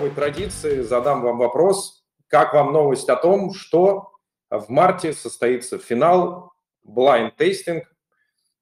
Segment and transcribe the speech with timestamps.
[0.00, 2.02] новой традиции задам вам вопрос.
[2.26, 4.12] Как вам новость о том, что
[4.48, 6.54] в марте состоится финал
[6.86, 7.82] blind tasting?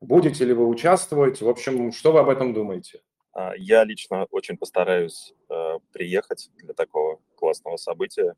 [0.01, 1.41] Будете ли вы участвовать?
[1.41, 3.03] В общем, что вы об этом думаете?
[3.33, 8.35] А, я лично очень постараюсь э, приехать для такого классного события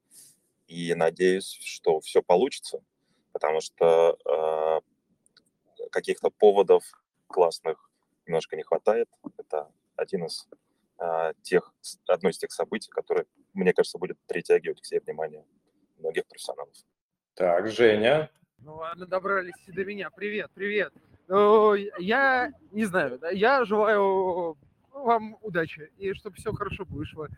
[0.66, 2.82] и надеюсь, что все получится,
[3.32, 6.84] потому что э, каких-то поводов
[7.28, 7.90] классных
[8.26, 9.08] немножко не хватает.
[9.38, 10.46] Это один из
[11.42, 11.72] тех,
[12.06, 15.44] одно из тех событий, которые, мне кажется, будет притягивать к себе внимание
[15.98, 16.74] многих профессионалов.
[17.34, 18.30] Так, Женя.
[18.58, 20.10] Ну ладно, добрались до меня.
[20.10, 20.92] Привет, привет.
[21.28, 24.58] Ну, я не знаю, я желаю
[24.92, 27.28] вам удачи и чтобы все хорошо вышло.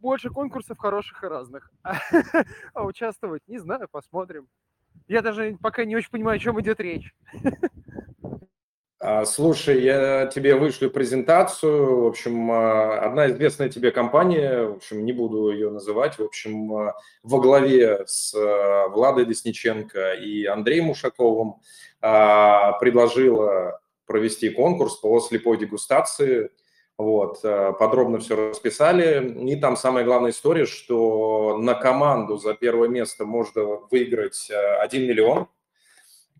[0.00, 1.70] Больше конкурсов хороших и разных.
[2.74, 4.48] А участвовать, не знаю, посмотрим.
[5.06, 7.14] Я даже пока не очень понимаю, о чем идет речь.
[9.04, 12.02] А, слушай, я тебе вышлю презентацию.
[12.02, 16.72] В общем, а, одна известная тебе компания, в общем, не буду ее называть, в общем,
[16.72, 18.32] а, во главе с
[18.90, 21.56] Владой Десниченко и Андреем Ушаковым
[22.00, 26.50] предложила провести конкурс по слепой дегустации–
[26.98, 29.48] вот, подробно все расписали.
[29.48, 35.06] И там самая главная история, что на команду за первое место можно выиграть 1 э,
[35.06, 35.48] миллион.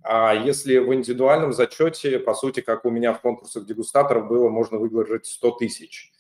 [0.05, 4.79] А если в индивидуальном зачете, по сути, как у меня в конкурсах дегустаторов было, можно
[4.79, 6.13] выиграть 100 тысяч.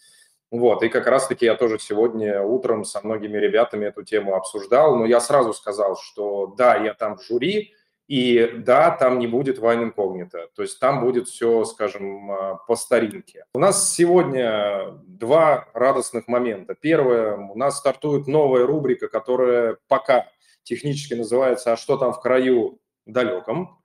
[0.50, 5.06] Вот, и как раз-таки я тоже сегодня утром со многими ребятами эту тему обсуждал, но
[5.06, 7.72] я сразу сказал, что да, я там в жюри,
[8.06, 12.77] и да, там не будет Wine Incognito, то есть там будет все, скажем, а, по
[12.77, 13.46] старинке.
[13.55, 16.74] У нас сегодня два радостных момента.
[16.74, 20.27] Первое, у нас стартует новая рубрика, которая пока
[20.64, 23.78] технически называется «А что там в краю далеком?».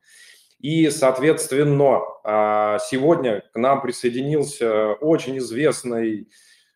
[0.59, 6.27] И, соответственно, а, сегодня к нам присоединился очень известный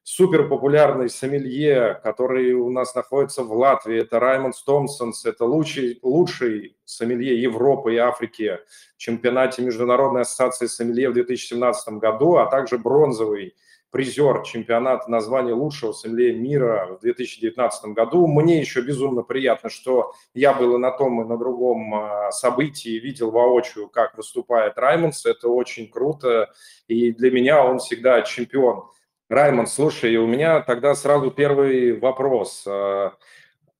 [0.03, 4.01] супер популярный сомелье, который у нас находится в Латвии.
[4.01, 8.59] Это Раймонд Томпсонс, это лучший, лучший сомелье Европы и Африки
[8.95, 13.55] в чемпионате Международной ассоциации сомелье в 2017 году, а также бронзовый
[13.91, 18.25] призер чемпионата на звание лучшего сомелье мира в 2019 году.
[18.25, 22.99] Мне еще безумно приятно, что я был и на том, и на другом а, событии,
[22.99, 25.25] видел воочию, как выступает Раймондс.
[25.25, 26.49] Это очень круто,
[26.87, 28.85] и для меня он всегда чемпион
[29.31, 32.65] Раймонд, слушай, у меня тогда сразу первый вопрос.
[32.67, 33.13] А,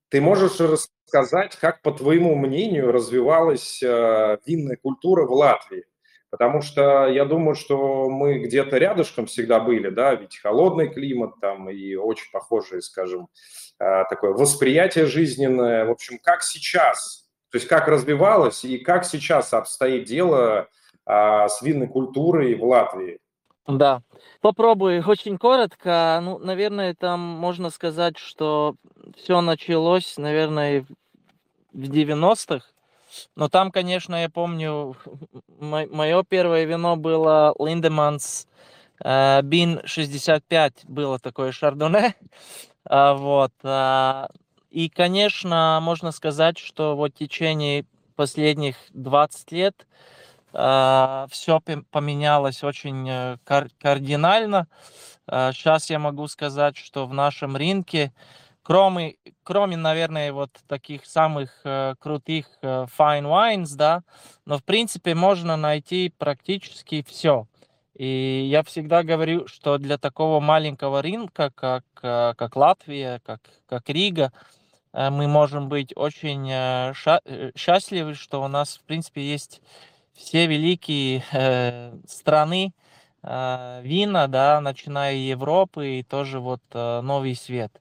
[0.07, 5.85] ты можешь рассказать, как, по твоему мнению, развивалась а, винная культура в Латвии?
[6.31, 11.69] Потому что я думаю, что мы где-то рядышком всегда были, да, ведь холодный климат там
[11.69, 13.27] и очень похожее, скажем,
[13.77, 15.85] а, такое восприятие жизненное.
[15.85, 20.67] В общем, как сейчас, то есть как развивалось и как сейчас обстоит дело
[21.05, 23.19] с винной культурой в Латвии?
[23.67, 24.01] Да,
[24.41, 26.19] попробую очень коротко.
[26.21, 28.75] Ну, наверное, там можно сказать, что
[29.15, 30.85] все началось, наверное,
[31.73, 32.65] в 90-х.
[33.35, 34.95] Но там, конечно, я помню,
[35.59, 38.47] мое первое вино было Линдеманс
[39.03, 42.16] э, Бин 65, было такое шардоне.
[42.83, 43.51] А, вот.
[43.61, 44.27] А,
[44.72, 47.85] и, конечно, можно сказать, что вот в течение
[48.16, 49.85] последних 20 лет
[50.51, 51.61] а, все
[51.91, 54.67] поменялось очень э, кардинально.
[55.28, 58.11] Сейчас я могу сказать, что в нашем рынке,
[58.63, 64.03] кроме, кроме наверное, вот таких самых э, крутых э, fine wines, да,
[64.45, 67.47] но в принципе можно найти практически все.
[67.95, 74.31] И я всегда говорю, что для такого маленького рынка, как, как Латвия, как, как Рига,
[74.93, 76.47] мы можем быть очень
[77.55, 79.61] счастливы, что у нас, в принципе, есть
[80.22, 82.91] все великие э, страны э,
[83.23, 87.71] вина, да, начиная Европы и тоже вот э, Новый Свет.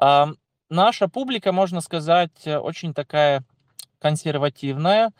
[0.00, 0.26] Э,
[0.70, 3.42] наша публика, можно сказать, очень такая
[3.98, 5.12] консервативная,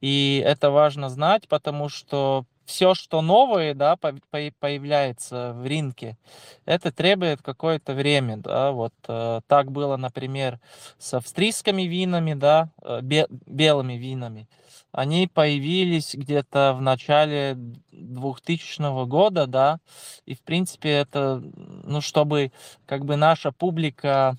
[0.00, 6.18] и это важно знать, потому что все, что новое, да, по, по, появляется в рынке,
[6.66, 10.58] это требует какое-то время, да, вот э, так было, например,
[10.98, 14.48] с австрийскими винами, да, э, бе, белыми винами,
[14.96, 17.54] они появились где-то в начале
[17.92, 19.78] 2000 года, да,
[20.24, 21.42] и в принципе это,
[21.84, 22.50] ну, чтобы
[22.86, 24.38] как бы наша публика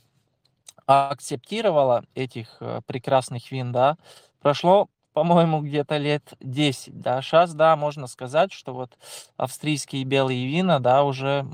[0.88, 3.98] акцептировала этих э, прекрасных вин, да,
[4.42, 7.22] прошло по-моему, где-то лет 10, да.
[7.22, 8.98] Сейчас, да, можно сказать, что вот
[9.36, 11.46] австрийские белые вина, да, уже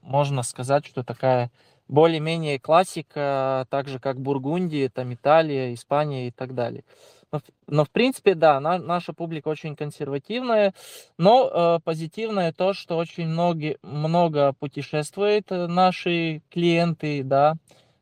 [0.00, 1.50] можно сказать, что такая
[1.88, 6.84] более-менее классика, так же как Бургундия, там Италия, Испания и так далее.
[7.66, 10.74] Но, в принципе, да, на, наша публика очень консервативная,
[11.18, 17.54] но э, позитивное то, что очень многие, много путешествуют э, наши клиенты, да,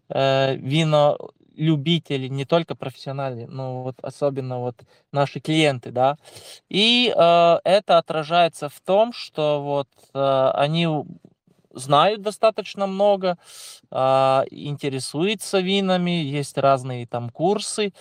[0.09, 1.19] э, вино
[1.57, 4.77] любители, не только профессиональные, но вот особенно вот
[5.13, 6.17] наши клиенты, да.
[6.69, 10.89] И э, это отражается в том, что вот э, они
[11.75, 13.39] знают достаточно много,
[13.91, 13.97] э,
[14.51, 17.93] интересуются винами, есть разные там курсы.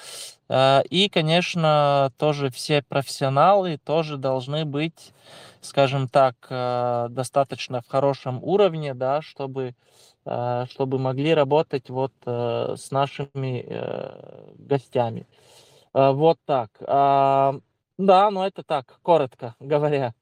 [0.49, 5.13] Э, и, конечно, тоже все профессионалы тоже должны быть,
[5.61, 9.75] скажем так, э, достаточно в хорошем уровне, да, чтобы
[10.69, 15.25] чтобы могли работать вот э, с нашими э, гостями.
[15.93, 16.69] Вот так.
[16.87, 17.55] А,
[17.97, 20.13] да, ну это так, коротко говоря.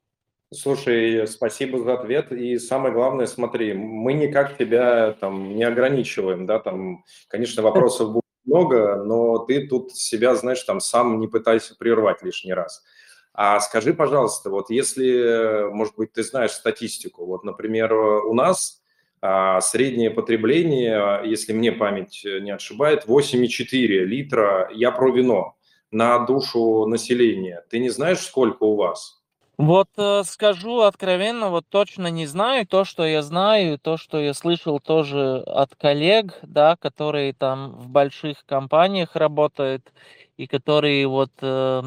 [0.52, 2.32] Слушай, спасибо за ответ.
[2.32, 8.24] И самое главное, смотри, мы никак тебя там не ограничиваем, да, там, конечно, вопросов будет
[8.46, 12.84] много, но ты тут себя, знаешь, там сам не пытайся прервать лишний раз.
[13.32, 18.82] А скажи, пожалуйста, вот если, может быть, ты знаешь статистику, вот, например, у нас
[19.22, 25.58] а среднее потребление, если мне память не отшибает, 8,4 литра, я про вино,
[25.92, 27.64] на душу населения.
[27.70, 29.19] Ты не знаешь, сколько у вас?
[29.60, 32.66] Вот э, скажу откровенно, вот точно не знаю.
[32.66, 37.90] То, что я знаю, то, что я слышал тоже от коллег, да, которые там в
[37.90, 39.92] больших компаниях работают
[40.38, 41.82] и которые вот э,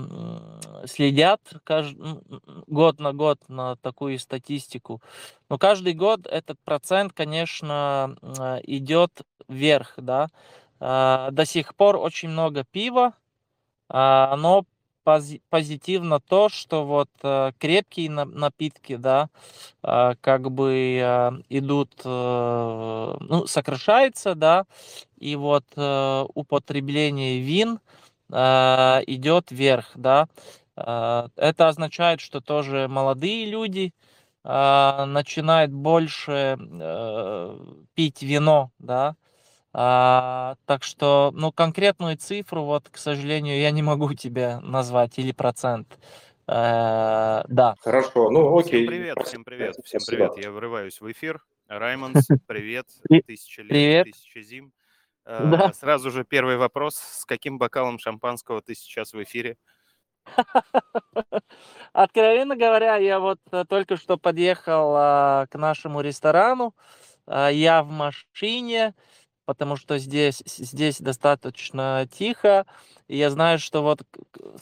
[0.85, 2.21] следят каждый,
[2.67, 5.01] год на год на такую статистику.
[5.49, 10.29] Но каждый год этот процент, конечно, э, идет вверх, да.
[10.79, 13.15] Э, до сих пор очень много пива,
[13.89, 14.67] э, но
[15.05, 19.29] позитивно то, что вот э, крепкие напитки, да,
[19.83, 24.65] э, как бы э, идут, ну, сокращается, да,
[25.19, 27.81] и вот употребление вин
[28.31, 30.29] идет вверх, да.
[30.77, 33.93] Это означает, что тоже молодые люди
[34.45, 36.59] начинают больше
[37.95, 39.15] пить вино, да,
[39.73, 45.33] а, так что, ну, конкретную цифру, вот, к сожалению, я не могу тебе назвать, или
[45.33, 45.99] процент.
[46.47, 47.75] Э, да.
[47.81, 48.87] Хорошо, ну, окей.
[48.87, 50.33] Всем привет, всем привет, всем привет.
[50.37, 51.41] Я врываюсь в эфир.
[51.69, 52.87] Раймондс, привет.
[53.27, 54.05] Тысяча лет, привет.
[54.07, 54.73] тысяча зим.
[55.25, 55.73] Э, да.
[55.73, 56.97] Сразу же первый вопрос.
[56.97, 59.57] С каким бокалом шампанского ты сейчас в эфире?
[61.93, 66.75] Откровенно говоря, я вот э, только что подъехал а, к нашему ресторану.
[67.27, 68.95] А, я в машине
[69.45, 72.67] потому что здесь, здесь достаточно тихо.
[73.09, 74.03] И я знаю, что вот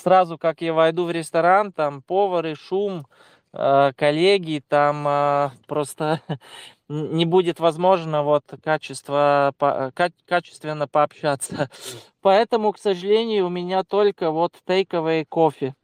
[0.02, 3.06] сразу, как я войду в ресторан, там повары, шум,
[3.52, 6.20] э, коллеги, там э, просто
[6.88, 9.92] не будет возможно вот качество, по,
[10.26, 11.70] качественно пообщаться.
[12.22, 15.74] Поэтому, к сожалению, у меня только вот тейковый кофе.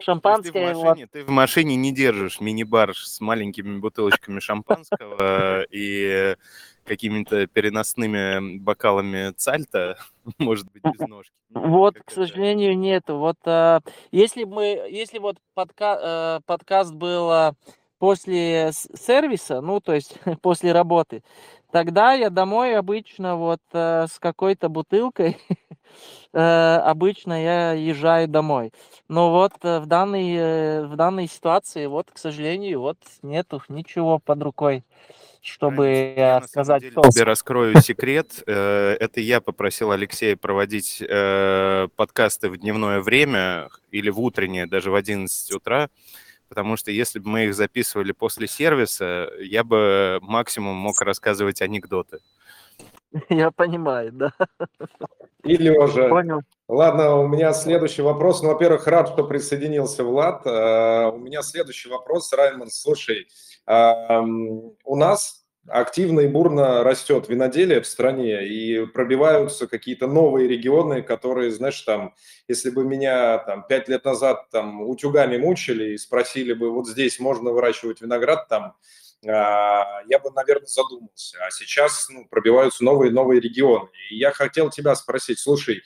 [0.00, 0.52] Шампанское.
[0.52, 1.10] Ты в, машине, вот.
[1.12, 6.36] ты в машине не держишь мини-бар с маленькими бутылочками шампанского и
[6.86, 9.98] какими-то переносными бокалами цальта,
[10.38, 11.32] может быть, без ножки.
[11.50, 13.18] Вот, к сожалению, нету.
[13.18, 13.80] Вот а,
[14.10, 17.54] если мы, если вот подка, э, подкаст был а,
[17.98, 21.22] после сервиса, ну, то есть после работы,
[21.70, 25.36] тогда я домой обычно вот э, с какой-то бутылкой
[26.32, 28.72] Э, обычно я езжаю домой.
[29.08, 34.18] Но вот э, в данной, э, в данной ситуации, вот, к сожалению, вот нету ничего
[34.18, 34.84] под рукой
[35.46, 36.82] чтобы я сказать.
[36.82, 38.42] Я тебе раскрою секрет.
[38.46, 45.52] Это я попросил Алексея проводить подкасты в дневное время или в утреннее, даже в 11
[45.52, 45.88] утра,
[46.48, 52.18] потому что если бы мы их записывали после сервиса, я бы максимум мог рассказывать анекдоты.
[53.28, 54.32] Я понимаю, да.
[55.44, 56.08] И Лежа.
[56.08, 56.40] Понял.
[56.68, 58.42] Ладно, у меня следующий вопрос.
[58.42, 60.44] Ну, во-первых, рад, что присоединился Влад.
[60.44, 62.72] Uh, у меня следующий вопрос, Раймонд.
[62.72, 63.28] Слушай,
[63.68, 71.50] у нас активно и бурно растет виноделие в стране, и пробиваются какие-то новые регионы, которые,
[71.50, 72.14] знаешь, там,
[72.48, 77.18] если бы меня там пять лет назад там утюгами мучили и спросили бы, вот здесь
[77.18, 78.74] можно выращивать виноград, там, а,
[79.32, 81.38] я бы, наверное, задумался.
[81.44, 83.88] А сейчас ну, пробиваются новые новые регионы.
[84.10, 85.82] И я хотел тебя спросить, слушай,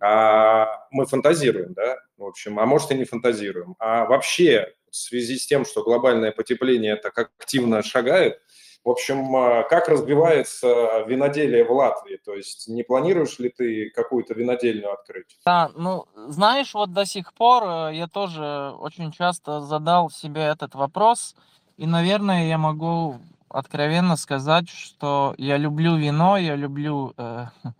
[0.00, 3.76] а мы фантазируем, да, в общем, а может и не фантазируем.
[3.78, 8.40] А вообще в связи с тем, что глобальное потепление так активно шагает,
[8.82, 12.18] в общем, а, как развивается виноделие в Латвии?
[12.24, 15.38] То есть не планируешь ли ты какую-то винодельню открыть?
[15.44, 20.74] Да, ну, знаешь, вот до сих пор э, я тоже очень часто задал себе этот
[20.74, 21.36] вопрос–
[21.80, 27.46] и, наверное, я могу откровенно сказать, что я люблю вино, я люблю э,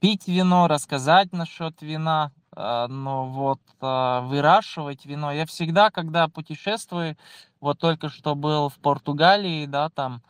[0.00, 2.32] пить вино, рассказать насчет вина.
[2.52, 7.18] а, но вот а, выращивать вино, я всегда, когда путешествую,
[7.60, 10.22] вот только что был в Португалии, да, там,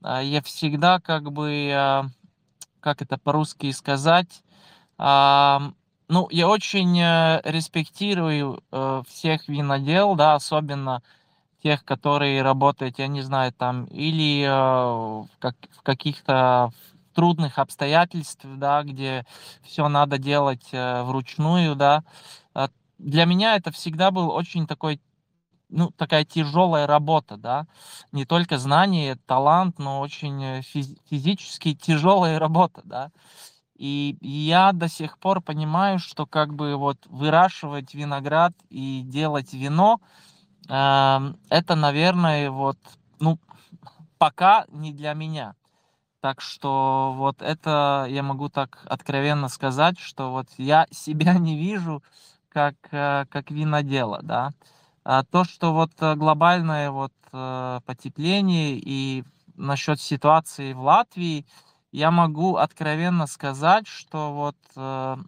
[0.00, 2.04] а, я всегда как бы, а,
[2.78, 4.44] как это по-русски сказать,
[4.96, 5.72] а,
[6.06, 11.02] ну, я очень э, респектирую э, всех винодел, да, особенно
[11.64, 16.70] тех, которые работают, я не знаю, там, или э, как, в каких-то
[17.14, 19.24] трудных обстоятельств, да, где
[19.62, 22.04] все надо делать э, вручную, да.
[22.54, 22.68] Э,
[22.98, 25.00] для меня это всегда был очень такой
[25.70, 27.66] ну, такая тяжелая работа, да,
[28.12, 33.10] не только знание, талант, но очень э, физ- физически тяжелая работа, да.
[33.76, 40.00] И я до сих пор понимаю, что как бы вот выращивать виноград и делать вино,
[40.66, 42.78] это, наверное, вот,
[43.20, 43.38] ну,
[44.18, 45.54] пока не для меня.
[46.20, 52.02] Так что вот это я могу так откровенно сказать, что вот я себя не вижу
[52.48, 54.52] как, э, как винодела, да.
[55.04, 59.24] А то, что вот э, глобальное вот э, потепление и
[59.56, 61.44] насчет ситуации в Латвии,
[61.92, 64.56] я могу откровенно сказать, что вот,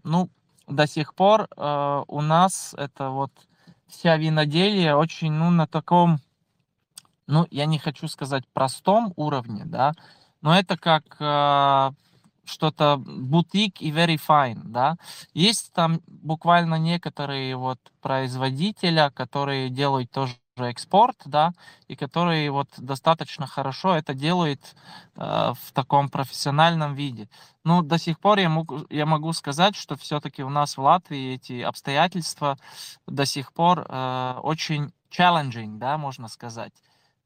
[0.02, 0.30] ну,
[0.66, 3.30] до сих пор у нас это вот
[3.88, 6.18] вся виноделие очень, ну, на таком,
[7.26, 9.92] ну, я не хочу сказать простом уровне, да,
[10.42, 11.90] но это как э,
[12.44, 14.96] что-то бутик и very fine, да.
[15.34, 21.52] Есть там буквально некоторые вот производителя, которые делают тоже экспорт, да,
[21.88, 24.60] и которые вот достаточно хорошо это делают
[25.16, 27.28] э, в таком профессиональном виде.
[27.64, 31.34] Ну, до сих пор я могу, я могу сказать, что все-таки у нас в Латвии
[31.34, 32.58] эти обстоятельства
[33.06, 36.72] до сих пор э, очень challenging, да, можно сказать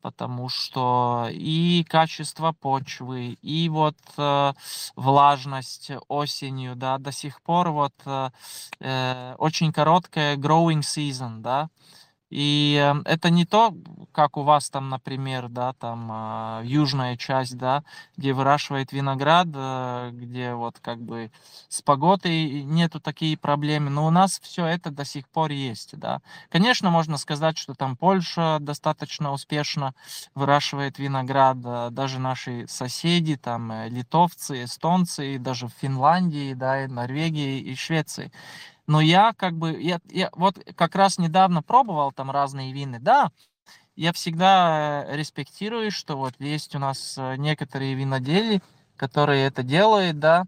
[0.02, 4.52] потому что и качество почвы, и вот э,
[4.96, 8.30] влажность осенью, да, до сих пор вот э,
[8.80, 11.68] э очень короткая growing season, да,
[12.30, 13.74] и эм, это не то,
[14.12, 17.84] как у вас там, например, да, там а, южная часть, да,
[18.16, 21.30] где выращивает виноград, э, где вот как бы
[21.68, 26.20] с погодой нету такие проблемы, но у нас все это до сих пор есть, да.
[26.50, 29.94] Конечно, можно сказать, что там Польша достаточно успешно
[30.34, 31.60] выращивает виноград,
[31.94, 38.32] даже наши соседи, там э, литовцы, эстонцы, даже в Финляндии, да, и Норвегии и Швеции.
[38.90, 43.30] Но я как бы, я, я вот как раз недавно пробовал там разные вины, да,
[43.94, 48.60] я всегда э, респектирую, что вот есть у нас э, некоторые винодели,
[48.96, 50.44] которые это делают, да,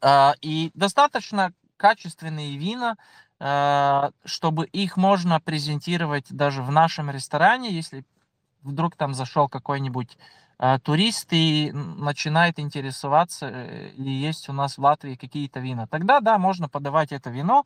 [0.00, 2.96] а, и достаточно качественные вина,
[3.38, 8.04] а, чтобы их можно презентировать даже в нашем ресторане, если
[8.62, 10.18] вдруг там зашел какой-нибудь
[10.82, 15.86] туристы начинают интересоваться, э, ли есть у нас в Латвии какие-то вина.
[15.86, 17.64] Тогда, да, можно подавать это вино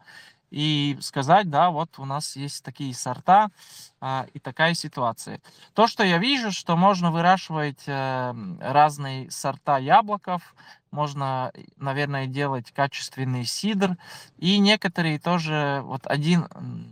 [0.51, 3.51] и сказать, да, вот у нас есть такие сорта
[4.01, 5.41] а, и такая ситуация.
[5.73, 10.55] То, что я вижу, что можно выращивать э, разные сорта яблоков,
[10.93, 13.97] можно, наверное, делать качественный сидр,
[14.39, 16.47] и некоторые тоже, вот один,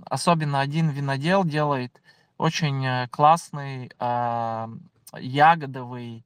[0.07, 2.03] особенно один винодел делает
[2.39, 4.69] очень э, классный э,
[5.19, 6.25] ягодовый,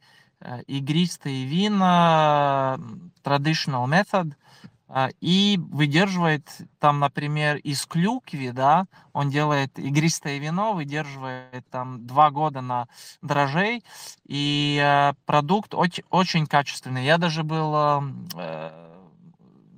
[0.67, 2.79] игристые вина,
[3.25, 4.35] traditional method,
[5.21, 12.61] и выдерживает там, например, из клюкви, да, он делает игристое вино, выдерживает там два года
[12.61, 12.87] на
[13.21, 13.83] дрожжей,
[14.27, 17.05] и э, продукт очень, очень качественный.
[17.05, 17.75] Я даже был,
[18.37, 18.71] э,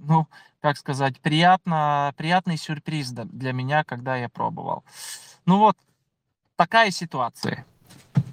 [0.00, 0.26] ну,
[0.60, 4.84] как сказать, приятно, приятный сюрприз для меня, когда я пробовал.
[5.46, 5.78] Ну вот,
[6.56, 7.64] такая ситуация.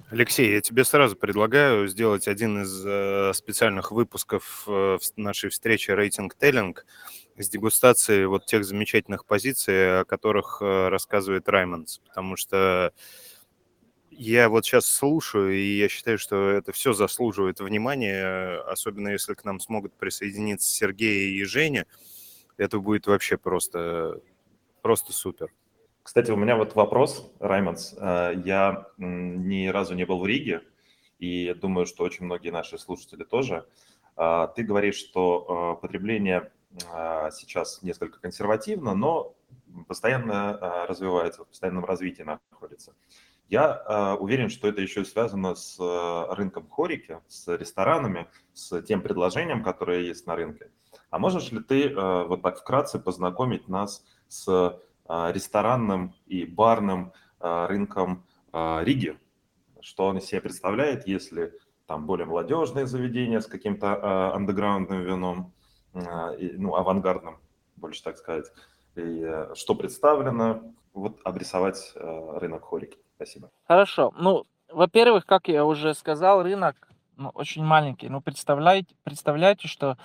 [0.08, 6.36] Алексей, я тебе сразу предлагаю сделать один из э, специальных выпусков э, нашей встречи «Рейтинг
[6.36, 6.86] Теллинг»
[7.36, 12.92] с дегустацией вот тех замечательных позиций, о которых э, рассказывает Раймондс, потому что
[14.12, 19.44] я вот сейчас слушаю, и я считаю, что это все заслуживает внимания, особенно если к
[19.44, 21.84] нам смогут присоединиться Сергей и Женя.
[22.58, 24.20] Это будет вообще просто,
[24.82, 25.50] просто супер.
[26.06, 27.96] Кстати, у меня вот вопрос, Раймонс.
[27.98, 30.62] Э, я ни разу не был в Риге,
[31.18, 33.66] и думаю, что очень многие наши слушатели тоже.
[34.14, 39.34] А, ты говоришь, что э, потребление э, сейчас несколько консервативно, но
[39.88, 42.94] постоянно развивается, в постоянном развитии находится.
[43.48, 45.76] Я уверен, что это еще связано с
[46.36, 50.70] рынком хорики, с ресторанами, с тем предложением, которое есть на рынке.
[51.10, 57.66] А можешь ли ты вот так вкратце познакомить нас с а, ресторанным и барным а,
[57.66, 59.18] рынком а, Риги.
[59.80, 61.52] Что он из себя представляет, если
[61.86, 65.52] там более молодежные заведения с каким-то андеграундным вином,
[65.92, 67.38] ну, авангардным,
[67.76, 68.46] больше так сказать,
[68.96, 72.98] и э, что представлено, вот обрисовать э, рынок хорики.
[73.16, 73.50] Спасибо.
[73.68, 74.12] Хорошо.
[74.16, 78.08] Ну, во-первых, как я уже сказал, рынок ну, очень маленький.
[78.08, 79.96] Ну, представляете, представляете, что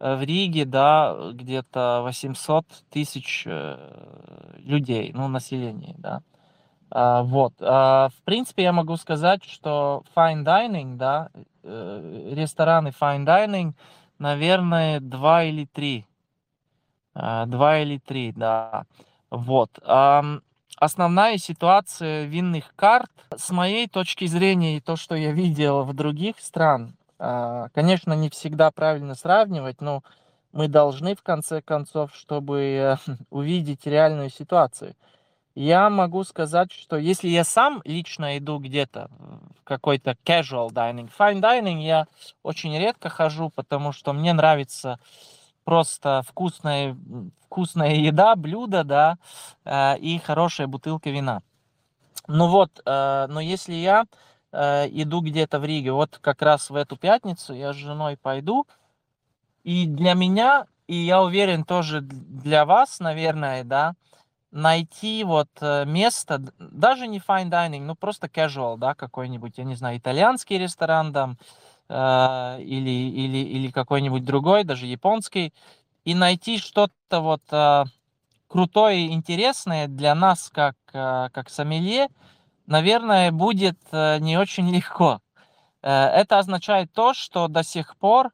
[0.00, 6.22] э, в Риге, да, где-то 800 тысяч э, людей, ну, населения, да.
[6.90, 7.54] А, вот.
[7.60, 11.30] А, в принципе, я могу сказать, что fine dining, да,
[11.62, 13.72] э, рестораны fine dining,
[14.18, 16.06] наверное, два или три.
[17.14, 18.84] А, два или три, да.
[19.30, 19.70] Вот.
[20.80, 26.38] Основная ситуация винных карт, с моей точки зрения, и то, что я видел в других
[26.38, 30.04] стран, конечно, не всегда правильно сравнивать, но
[30.52, 32.96] мы должны, в конце концов, чтобы
[33.30, 34.94] увидеть реальную ситуацию.
[35.56, 39.10] Я могу сказать, что если я сам лично иду где-то
[39.58, 42.06] в какой-то casual dining, fine dining я
[42.44, 45.00] очень редко хожу, потому что мне нравится
[45.68, 46.96] просто вкусная,
[47.44, 49.18] вкусная еда, блюдо, да,
[49.66, 51.42] э, и хорошая бутылка вина.
[52.26, 54.06] Ну вот, э, но если я
[54.50, 58.66] э, иду где-то в Риге, вот как раз в эту пятницу я с женой пойду,
[59.62, 63.92] и для меня, и я уверен тоже для вас, наверное, да,
[64.50, 69.98] найти вот место, даже не fine dining, ну просто casual, да, какой-нибудь, я не знаю,
[69.98, 71.36] итальянский ресторан там,
[71.88, 75.52] э, или, или, или какой-нибудь другой, даже японский,
[76.04, 77.84] и найти что-то вот э,
[78.48, 82.08] крутое и интересное для нас, как, э, как сомелье,
[82.66, 85.20] наверное, будет э, не очень легко.
[85.82, 88.30] Э, это означает то, что до сих пор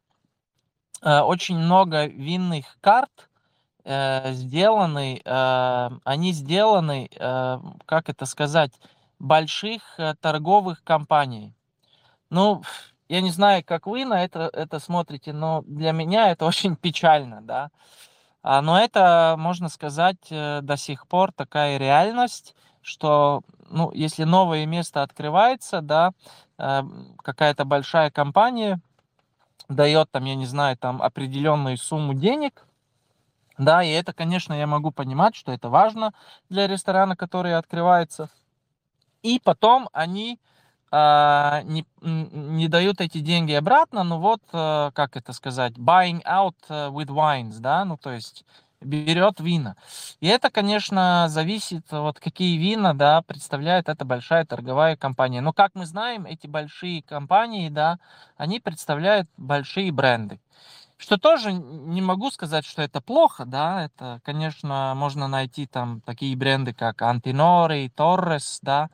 [1.02, 3.28] э, очень много винных карт,
[3.84, 8.72] э, сделаны, э, они сделаны, э, как это сказать,
[9.18, 11.54] больших э, торговых компаний.
[12.30, 12.62] Ну,
[13.08, 17.40] я не знаю, как вы на это, это смотрите, но для меня это очень печально,
[17.42, 17.70] да.
[18.42, 24.66] А, но это, можно сказать, э, до сих пор такая реальность, что, ну, если новое
[24.66, 26.12] место открывается, да,
[26.58, 26.82] э,
[27.22, 28.80] какая-то большая компания
[29.68, 32.66] дает там, я не знаю, там определенную сумму денег,
[33.56, 36.12] да, и это, конечно, я могу понимать, что это важно
[36.50, 38.28] для ресторана, который открывается.
[39.22, 40.38] И потом они
[41.64, 46.88] не, не дают эти деньги обратно, ну вот, э, как это сказать, buying out э,
[46.90, 48.44] with wines, да, ну то есть
[48.80, 49.76] берет вина.
[50.20, 55.40] И это, конечно, зависит, вот какие вина, да, представляет эта большая торговая компания.
[55.40, 57.98] Но, как мы знаем, эти большие компании, да,
[58.36, 60.38] они представляют большие бренды.
[61.04, 66.34] Что тоже не могу сказать, что это плохо, да, это, конечно, можно найти там такие
[66.34, 68.88] бренды, как Antinori, Torres, да,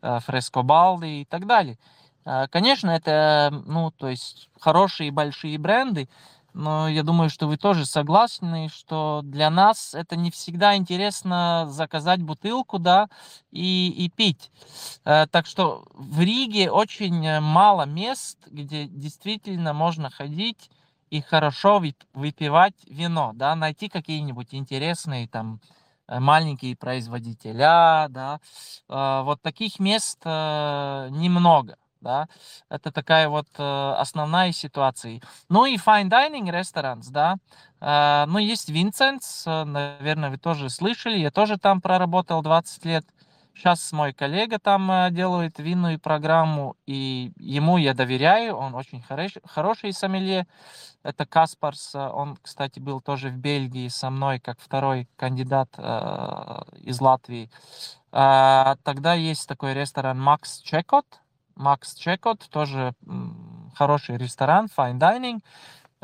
[0.00, 1.76] Frescobaldi и так далее.
[2.24, 6.08] А, конечно, это, ну, то есть хорошие большие бренды,
[6.54, 12.22] но я думаю, что вы тоже согласны, что для нас это не всегда интересно заказать
[12.22, 13.08] бутылку, да,
[13.50, 14.52] и, и пить.
[15.04, 20.70] Э, так что в Риге очень мало мест, где действительно можно ходить
[21.10, 25.60] и хорошо выпивать вино, да, найти какие-нибудь интересные там
[26.08, 28.40] э, маленькие производителя, да,
[28.88, 32.28] а, вот таких мест э, немного, да,
[32.68, 35.20] это такая вот э, основная ситуация.
[35.48, 37.36] Ну и fine dining restaurants, да,
[37.78, 43.04] ну есть Винсентс, наверное, вы тоже слышали, я тоже там проработал 20 лет,
[43.56, 49.32] Сейчас мой коллега там э, делает винную программу, и ему я доверяю, он очень хорош,
[49.44, 50.46] хороший сомелье.
[51.02, 56.62] Это Каспарс, э, он, кстати, был тоже в Бельгии со мной, как второй кандидат э,
[56.82, 57.50] из Латвии.
[58.12, 61.06] Э, тогда есть такой ресторан Макс Чекот.
[61.54, 62.92] Макс Чекот, тоже
[63.74, 65.40] хороший ресторан, fine dining.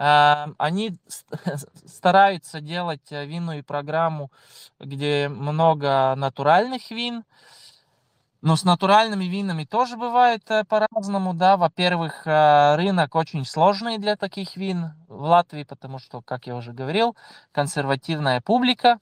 [0.02, 0.98] Uh, они
[1.86, 4.32] стараются делать винную программу,
[4.80, 7.22] где много натуральных вин,
[8.42, 11.56] но с натуральными винами тоже бывает э, по-разному, да.
[11.56, 16.72] Во-первых, э, рынок очень сложный для таких вин в Латвии, потому что, как я уже
[16.72, 17.16] говорил,
[17.52, 18.98] консервативная публика,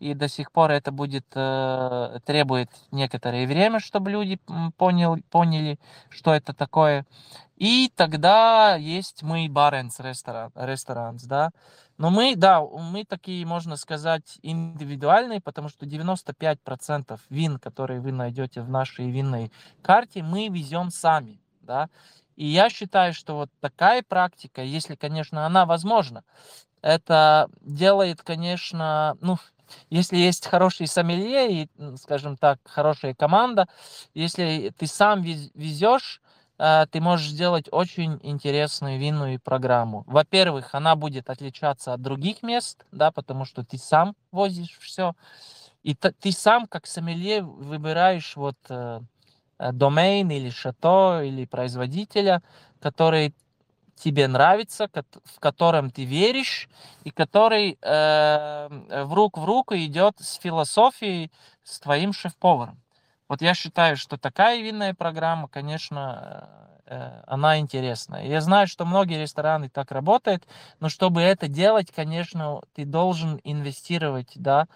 [0.00, 4.40] и до сих пор это будет э, требует некоторое время, чтобы люди
[4.76, 7.06] понял, поняли, что это такое.
[7.56, 11.50] И тогда есть мы Баренц ресторан, ресторанс, да.
[11.98, 18.62] Но мы, да, мы такие, можно сказать, индивидуальные, потому что 95% вин, которые вы найдете
[18.62, 21.90] в нашей винной карте, мы везем сами, да.
[22.36, 26.24] И я считаю, что вот такая практика, если, конечно, она возможна,
[26.80, 29.36] это делает, конечно, ну,
[29.90, 33.68] если есть хороший сомелье и, скажем так, хорошая команда,
[34.14, 36.20] если ты сам везешь,
[36.58, 40.04] э, ты можешь сделать очень интересную винную программу.
[40.06, 45.14] Во-первых, она будет отличаться от других мест, да, потому что ты сам возишь все.
[45.82, 49.00] И ты сам, как сомелье, выбираешь вот э,
[49.58, 52.42] э, домен или шато, или производителя,
[52.80, 53.34] который
[54.02, 54.88] тебе нравится,
[55.24, 56.68] в котором ты веришь,
[57.04, 61.30] и который э, в руку в руку идет с философией,
[61.62, 62.80] с твоим шеф-поваром.
[63.28, 68.26] Вот я считаю, что такая винная программа, конечно, э, э, она интересная.
[68.26, 70.46] Я знаю, что многие рестораны так работают,
[70.80, 74.66] но чтобы это делать, конечно, ты должен инвестировать, да,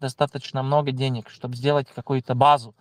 [0.00, 2.74] достаточно много денег, чтобы сделать какую-то базу.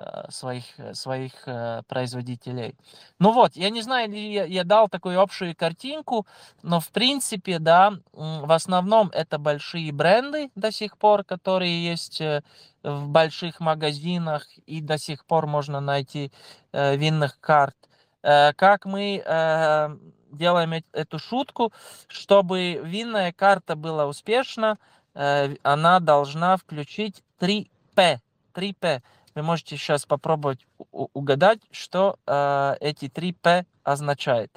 [0.00, 2.76] Э, своих, э, своих э, производителей.
[3.18, 6.24] Ну вот, я не знаю, я, я дал такую общую картинку,
[6.62, 12.22] но в принципе, да, в основном это большие бренды до сих пор, которые есть
[12.84, 16.30] в больших магазинах и до сих пор можно найти
[16.72, 17.76] винных карт.
[18.22, 19.24] Как мы
[20.30, 21.72] делаем эту шутку,
[22.06, 24.78] чтобы винная карта была успешна,
[25.14, 28.20] она должна включить 3П.
[28.54, 29.02] 3П
[29.38, 34.50] вы можете сейчас попробовать угадать, что э, эти три П означает.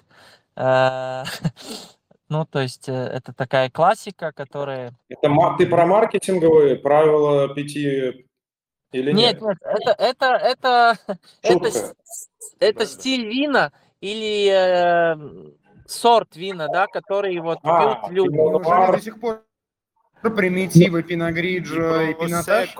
[0.56, 1.24] Э,
[2.30, 4.94] ну, то есть э, это такая классика, которая...
[5.08, 8.26] Это ты про маркетинговые правила пяти
[8.91, 9.39] или нет?
[9.39, 10.98] Нет, нет, это, это, это,
[11.44, 11.94] это,
[12.60, 15.52] это стиль вина или э,
[15.86, 18.36] сорт вина, да, который вот а, пьют люди.
[18.36, 19.44] Неужели до сих пор
[20.24, 22.76] примитивы, пиногриджо и пинотаж?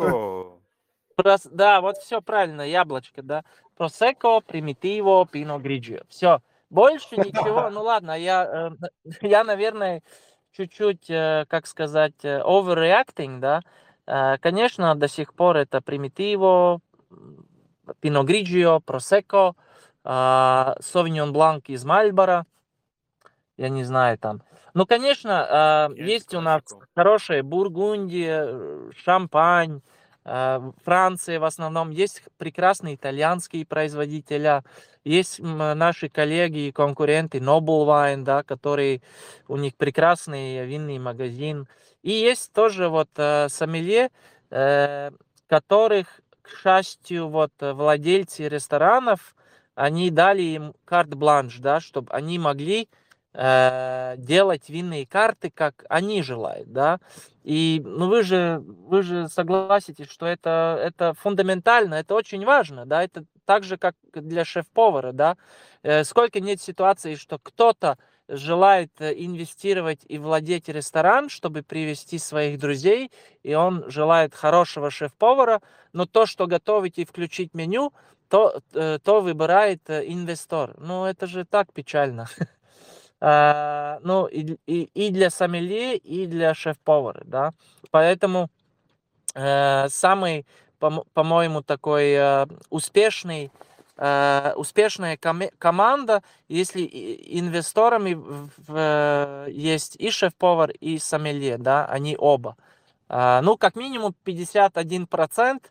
[1.22, 3.44] Прос, да, вот все правильно, яблочко, да.
[3.78, 6.02] Просеко, примитиво, пино гриджио.
[6.10, 6.42] Все.
[6.70, 7.70] Больше ничего.
[7.72, 8.88] Ну ладно, я, э,
[9.22, 10.02] я наверное,
[10.52, 13.62] чуть-чуть, э, как сказать, э, overreacting, да.
[14.42, 16.82] Конечно, до сих пор это примитиво,
[18.02, 19.54] пино гриджио, просеко,
[20.04, 22.46] совиньон бланк из Мальбора,
[23.58, 24.42] я не знаю там.
[24.74, 29.82] Ну, конечно, есть у нас хорошие бургундия, шампань,
[30.24, 34.62] Франции в основном есть прекрасные итальянские производители,
[35.04, 39.02] есть наши коллеги и конкуренты Noble Wine, да, которые
[39.48, 41.68] у них прекрасный винный магазин.
[42.04, 44.10] И есть тоже вот э, сомелье,
[44.52, 45.12] э,
[45.48, 46.08] которых,
[46.42, 49.36] к счастью, вот владельцы ресторанов,
[49.76, 52.90] они дали им карт-бланш, да, чтобы они могли
[53.34, 57.00] э, делать винные карты, как они желают, да.
[57.44, 63.04] И ну вы же вы же согласитесь, что это это фундаментально, это очень важно, да.
[63.04, 65.38] Это так же как для шеф-повара, да.
[65.84, 72.60] Э, сколько нет ситуаций, что кто-то желает э, инвестировать и владеть ресторан, чтобы привести своих
[72.60, 73.12] друзей,
[73.44, 75.62] и он желает хорошего шеф-повара,
[75.94, 77.94] но то, что готовить и включить меню,
[78.30, 80.76] то, то выбирает инвестор.
[80.78, 82.30] Ну, это же так печально.
[83.22, 87.54] э, ну, и, и, и для сомелье, и для шеф-повара, да.
[87.92, 88.50] Поэтому
[89.36, 90.46] э, самый,
[90.80, 93.52] по- по-моему, такой э, успешный
[93.98, 102.16] э, успешная ком- команда, если инвесторами в, в, есть и шеф-повар, и сомелье, да, они
[102.18, 102.58] оба.
[103.08, 105.62] Э, ну, как минимум 51%,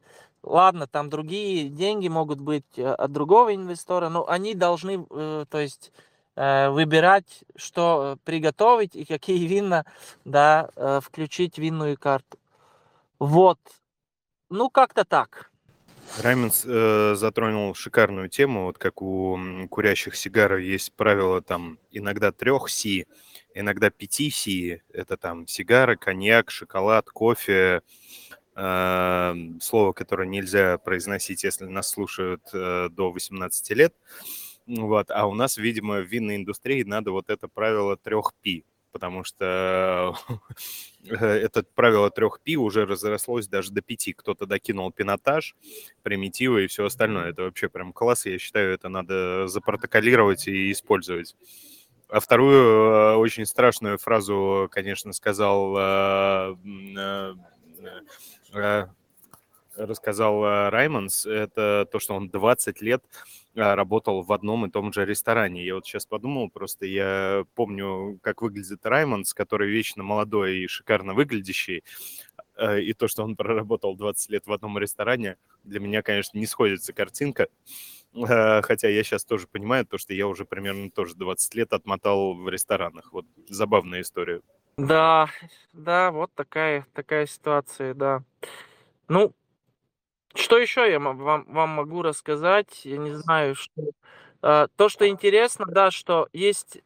[0.45, 5.91] ладно, там другие деньги могут быть от другого инвестора, но они должны, то есть
[6.37, 9.85] выбирать, что приготовить и какие вина,
[10.25, 12.38] да, э, включить винную карту.
[13.19, 13.59] Вот.
[14.49, 15.51] Ну, как-то так.
[16.19, 19.38] Райменс э, затронул шикарную тему, вот как у
[19.71, 23.07] курящих сигар есть правило там иногда трех си,
[23.55, 27.83] иногда пяти си, это там сигара, коньяк, шоколад, кофе,
[28.57, 33.95] э, слово, которое нельзя произносить, если нас слушают э, до 18 лет.
[34.79, 35.11] Вот.
[35.11, 40.15] А у нас, видимо, в винной индустрии надо вот это правило трех пи, потому что
[41.05, 44.13] это правило трех пи уже разрослось даже до пяти.
[44.13, 45.57] Кто-то докинул пинотаж,
[46.03, 47.31] примитивы и все остальное.
[47.31, 48.27] Это вообще прям класс.
[48.27, 51.35] Я считаю, это надо запротоколировать и использовать.
[52.09, 56.57] А вторую э, очень страшную фразу, конечно, сказал э,
[58.55, 58.87] э,
[59.77, 63.03] рассказал Раймонс, это то, что он 20 лет
[63.61, 65.64] работал в одном и том же ресторане.
[65.64, 71.14] Я вот сейчас подумал, просто я помню, как выглядит Раймондс, который вечно молодой и шикарно
[71.14, 71.85] выглядящий,
[72.57, 76.46] а, и то, что он проработал 20 лет в одном ресторане, для меня, конечно, не
[76.46, 77.49] сходится картинка.
[78.14, 82.35] А, хотя я сейчас тоже понимаю то, что я уже примерно тоже 20 лет отмотал
[82.35, 83.12] в ресторанах.
[83.12, 84.40] Вот забавная история.
[84.77, 85.29] Да,
[85.73, 88.25] да, вот такая, такая ситуация, да.
[89.09, 89.35] Ну,
[90.35, 92.85] что еще я вам, вам могу рассказать?
[92.85, 93.90] Я не знаю, что,
[94.43, 96.83] Э, то, что интересно, да, что есть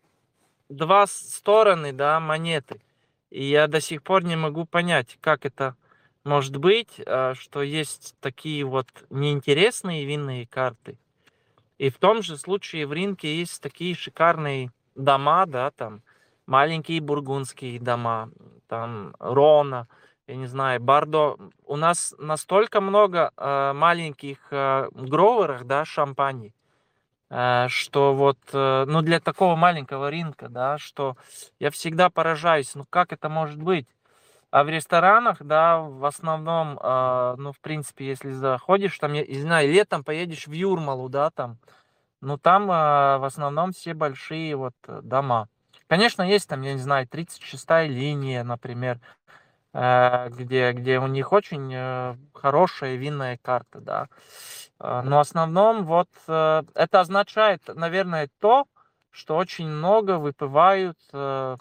[0.69, 2.81] два стороны, да, монеты.
[3.31, 5.77] И я до сих пор не могу понять, как это
[6.25, 10.99] может быть, э, что есть такие вот неинтересные винные карты.
[11.79, 16.03] И в том же случае в рынке есть такие шикарные дома, да, там
[16.47, 18.31] маленькие бургундские дома,
[18.69, 19.89] там Рона,
[20.27, 21.37] я не знаю, Бардо.
[21.67, 26.55] У нас настолько много э, маленьких э, гроверов, да, шампани,
[27.31, 31.17] э, что вот, э, ну, для такого маленького рынка, да, что
[31.59, 33.87] я всегда поражаюсь, ну, как это может быть?
[34.51, 39.41] А в ресторанах, да, в основном, э, ну, в принципе, если заходишь, там, я не
[39.41, 41.59] знаю, летом поедешь в Юрмалу, да, там,
[42.23, 45.49] ну, там э, в основном все большие вот дома.
[45.87, 49.15] Конечно, есть там, я не знаю, 36-я линия, например, Э,
[49.75, 54.09] где, где у них очень э, хорошая винная карта, да.
[54.79, 58.67] Э, но в основном вот это означает, наверное, то,
[59.11, 61.59] что очень много выпивают private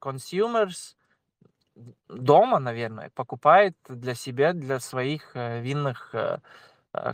[0.00, 0.96] consumers
[2.08, 6.14] дома, наверное, покупает для себя, для своих винных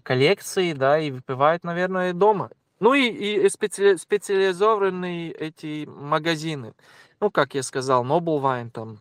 [0.02, 2.50] коллекций, да, и выпивает, наверное, дома.
[2.80, 6.74] Ну и, и специ, специализированные эти магазины.
[7.20, 9.00] Ну, как я сказал, Noble Wine, там,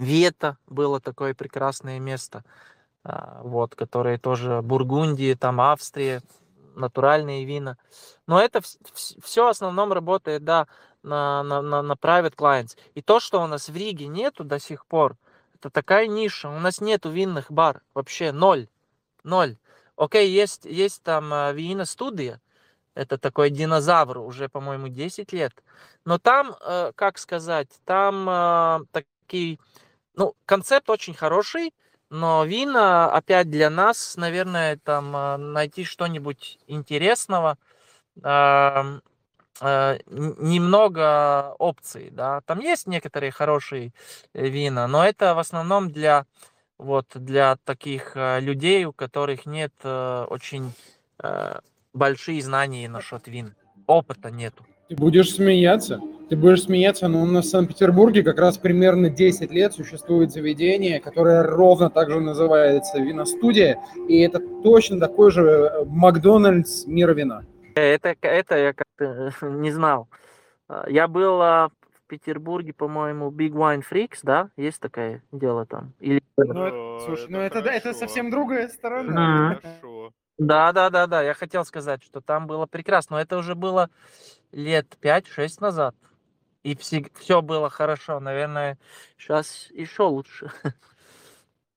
[0.00, 2.42] Вета было такое прекрасное место,
[3.04, 6.22] а, вот, которые тоже Бургундии, там Австрия,
[6.74, 7.76] натуральные вина.
[8.26, 8.62] Но это
[9.22, 10.66] все в основном работает, да,
[11.02, 12.78] на, на, на, на private clients.
[12.94, 15.16] И то, что у нас в Риге нету до сих пор,
[15.54, 16.48] это такая ниша.
[16.48, 17.82] У нас нету винных бар.
[17.92, 18.68] Вообще ноль.
[19.22, 19.58] Ноль.
[19.96, 22.40] Окей, есть, есть там uh, вина студия.
[22.94, 25.52] Это такой динозавр, уже, по-моему, 10 лет.
[26.06, 29.58] Но там, uh, как сказать, там uh, такие
[30.20, 31.72] ну, концепт очень хороший,
[32.10, 37.56] но вина, опять для нас, наверное, там а, найти что-нибудь интересного,
[38.22, 39.00] э,
[40.06, 42.40] немного опций, да.
[42.42, 43.92] Там есть некоторые хорошие
[44.34, 46.26] э, вина, но это в основном для
[46.78, 50.72] вот для таких э, людей, у которых нет э, очень
[51.22, 51.60] э,
[51.94, 53.54] большие знания насчет вин,
[53.86, 54.66] опыта нету.
[54.88, 56.00] Ты будешь смеяться?
[56.30, 61.00] Ты будешь смеяться, но у нас в Санкт-Петербурге как раз примерно 10 лет существует заведение,
[61.00, 67.42] которое ровно так же называется «Виностудия», и это точно такой же э, Макдональдс мира вина.
[67.74, 70.08] Это, это я как-то не знал.
[70.86, 74.50] Я был а, в Петербурге, по-моему, Big Wine Freaks, да?
[74.56, 75.94] Есть такое дело там?
[75.98, 76.22] Или...
[76.36, 79.58] Ну, это, слушай, это ну это, это совсем другая сторона.
[79.60, 80.12] Хорошо.
[80.38, 81.22] Да, да, да, да.
[81.22, 83.16] Я хотел сказать, что там было прекрасно.
[83.16, 83.90] Но это уже было
[84.52, 85.96] лет 5-6 назад.
[86.62, 88.20] И все, все было хорошо.
[88.20, 88.78] Наверное,
[89.16, 90.52] сейчас еще лучше.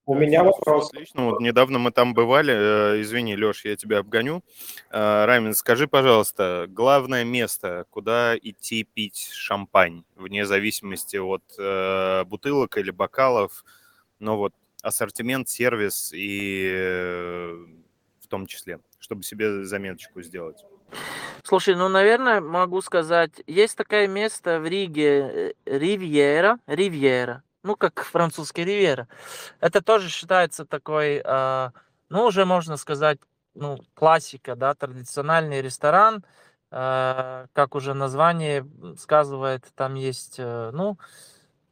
[0.06, 0.90] У меня вопрос.
[0.90, 1.26] Отлично.
[1.30, 2.54] Вот недавно мы там бывали.
[2.54, 4.44] Э, извини, Леш, я тебя обгоню.
[4.90, 12.78] Э, Рамин, скажи, пожалуйста, главное место, куда идти пить шампань, вне зависимости от э, бутылок
[12.78, 13.64] или бокалов,
[14.20, 17.56] но вот ассортимент, сервис и
[18.34, 20.66] том числе, чтобы себе заметочку сделать?
[21.44, 28.04] Слушай, ну, наверное, могу сказать, есть такое место в Риге, э, Ривьера, Ривьера, ну, как
[28.12, 29.08] французский Ривьера.
[29.60, 31.70] Это тоже считается такой, э,
[32.10, 33.20] ну, уже можно сказать,
[33.56, 36.24] ну, классика, да, традициональный ресторан,
[36.72, 38.66] э, как уже название
[38.98, 40.98] сказывает, там есть, э, ну,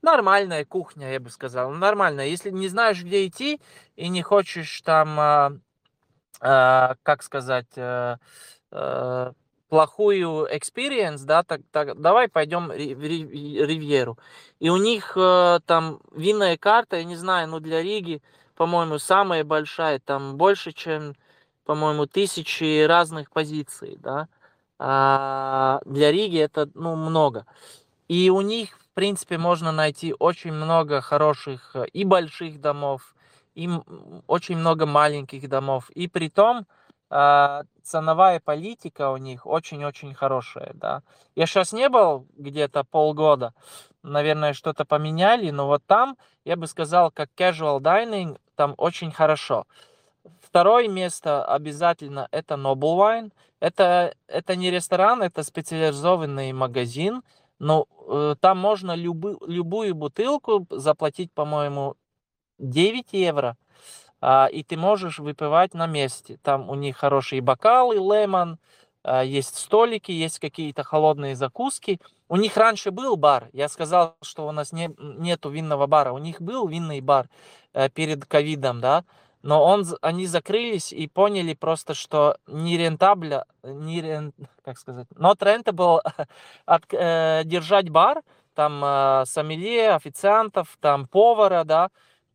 [0.02, 2.28] нормальная кухня, я бы сказал, нормальная.
[2.28, 3.62] Если не знаешь, где идти
[3.96, 5.62] и не хочешь там
[6.42, 8.18] э, как сказать, э,
[8.72, 9.32] э,
[9.72, 14.18] плохую experience, да, так, так давай пойдем Ривьеру.
[14.60, 18.22] И у них э, там винная карта, я не знаю, ну для Риги,
[18.56, 21.16] по-моему, самая большая, там больше, чем,
[21.64, 24.28] по-моему, тысячи разных позиций, да.
[24.78, 27.46] А для Риги это, ну, много.
[28.10, 33.16] И у них, в принципе, можно найти очень много хороших э, и больших домов,
[33.56, 33.86] им
[34.28, 35.90] очень много маленьких домов.
[35.92, 36.64] И при том э,
[37.84, 41.04] ценовая политика у них очень-очень хорошая, да.
[41.36, 43.54] Я сейчас не был где-то полгода,
[44.02, 49.66] наверное, что-то поменяли, но вот там, я бы сказал, как casual dining, там очень хорошо.
[50.42, 53.32] Второе место обязательно это Noble Wine.
[53.60, 57.22] Это, это не ресторан, это специализованный магазин,
[57.60, 61.96] но э, там можно любы, любую бутылку заплатить, по-моему,
[62.58, 63.61] 9 евро, а,
[64.22, 66.38] и ты можешь выпивать на месте.
[66.44, 68.60] Там у них хорошие бокалы, лемон,
[69.04, 72.00] а, есть столики, есть какие-то холодные закуски.
[72.30, 73.50] У них раньше был бар.
[73.52, 76.12] Я сказал, что у нас не, нету винного бара.
[76.14, 77.28] У них был винный бар
[77.74, 79.04] э, перед ковидом, да.
[79.42, 85.40] но он, они закрылись и поняли просто, что не рентабля, не рен, как сказать, not
[85.40, 86.00] rentable
[86.66, 88.22] от, э, держать бар,
[88.54, 91.90] там э, сомелье, официантов, там повара, да,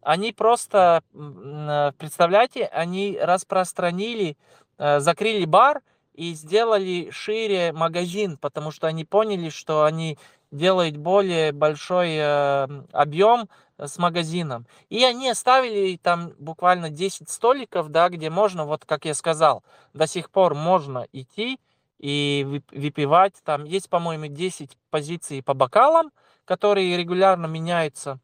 [0.07, 4.37] они просто, э, представляете, они распространили,
[4.79, 5.83] э, закрыли бар
[6.15, 10.17] и сделали шире магазин, потому что они поняли, что они
[10.53, 14.69] делают более большой э, объем с магазином.
[14.91, 20.07] И они оставили там буквально 10 столиков, да, где можно, вот как я сказал, до
[20.07, 21.59] сих пор можно идти
[21.99, 23.35] и выпивать.
[23.43, 26.13] Там есть, по-моему, 10 позиций по бокалам,
[26.45, 28.21] которые регулярно меняются.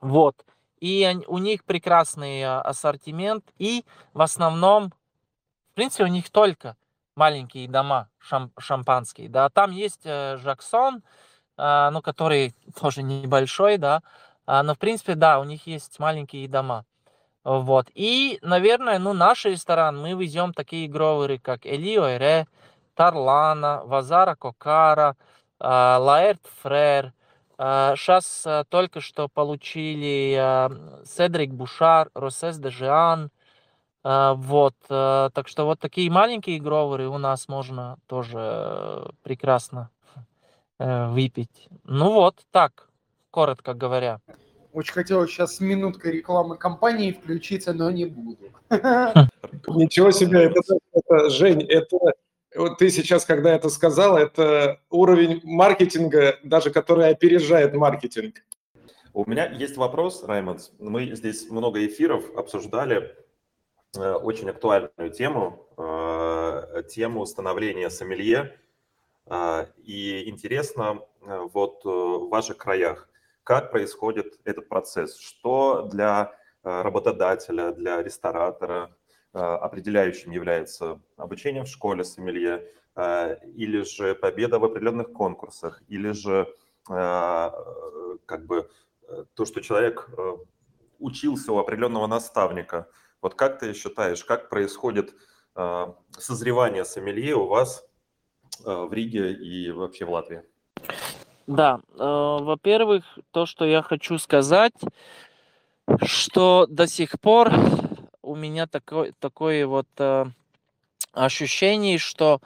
[0.00, 0.44] Вот.
[0.80, 3.44] И у них прекрасный а, ассортимент.
[3.58, 4.92] И в основном,
[5.72, 6.76] в принципе, у них только
[7.14, 9.28] маленькие дома шам, шампанские.
[9.28, 11.02] Да, там есть э, Жаксон,
[11.58, 14.02] э, ну, который тоже небольшой, да,
[14.46, 16.84] а, но, в принципе, да, у них есть маленькие дома.
[17.44, 17.88] Вот.
[17.94, 22.46] И, наверное, ну, наш ресторан, мы везем такие гроверы, как Элио Эре,
[22.94, 25.16] Тарлана, Вазара Кокара,
[25.58, 27.12] а, Лаэрт Фрер.
[27.60, 30.34] Сейчас а, только что получили
[31.04, 33.30] Седрик Бушар, Росес Дежиан.
[34.02, 34.74] Вот.
[34.88, 39.90] Так что вот такие маленькие гроверы у нас можно тоже прекрасно
[40.78, 41.68] э, выпить.
[41.84, 42.88] Ну вот, так
[43.30, 44.20] коротко говоря.
[44.72, 48.52] Очень хотел сейчас с минуткой рекламы компании включиться, но не буду.
[49.66, 50.60] Ничего себе, это,
[50.92, 51.96] это Жень, это
[52.54, 58.42] вот ты сейчас, когда это сказал, это уровень маркетинга, даже который опережает маркетинг.
[59.12, 60.72] У меня есть вопрос, Раймонд.
[60.78, 63.16] Мы здесь много эфиров обсуждали
[63.96, 68.56] э, очень актуальную тему, э, тему становления сомелье.
[69.26, 73.10] Э, и интересно, вот в ваших краях,
[73.50, 76.32] как происходит этот процесс, что для
[76.62, 78.99] э, работодателя, для ресторатора э,
[79.32, 82.66] определяющим является обучение в школе сомелье,
[82.96, 86.52] э, или же победа в определенных конкурсах, или же
[86.86, 88.68] как бы
[89.34, 90.08] то, что человек
[90.98, 92.88] учился у определенного наставника.
[93.22, 95.14] Вот как ты считаешь, как происходит
[96.18, 97.86] созревание сомелье у вас
[98.64, 100.42] в Риге и вообще в Латвии?
[101.50, 104.72] Да, э, во-первых, то, что я хочу сказать,
[106.02, 107.50] что до сих пор
[108.30, 110.26] у меня такое, такое вот э,
[111.12, 112.40] ощущение, что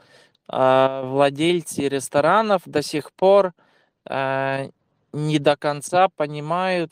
[0.48, 3.52] э, владельцы ресторанов до сих пор
[4.08, 4.68] э,
[5.12, 6.90] не до конца понимают,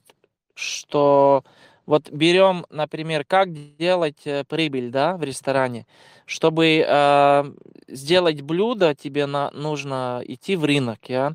[0.55, 1.42] что
[1.87, 5.87] вот берем, например, как делать э, прибыль, да, в ресторане.
[6.26, 7.44] Чтобы э,
[7.88, 11.33] сделать блюдо, тебе на, нужно идти в рынок, я.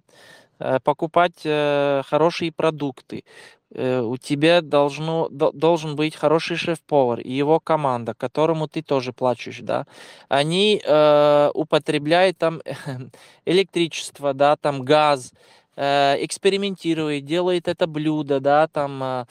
[0.60, 3.24] Э, покупать э, хорошие продукты.
[3.74, 9.60] Э, у тебя должно, должен быть хороший шеф-повар и его команда, которому ты тоже плачешь,
[9.62, 9.86] да.
[10.30, 12.62] Они э, употребляют там
[13.46, 15.34] электричество, да, там газ,
[15.76, 19.26] э, экспериментирует, делает это блюдо, да, там, э,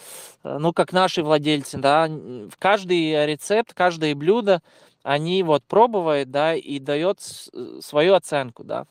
[0.44, 2.10] ну, как наши владельцы, да,
[2.58, 4.60] каждый рецепт, каждое блюдо
[5.02, 8.86] они вот пробуют, да, и дает свою оценку, да.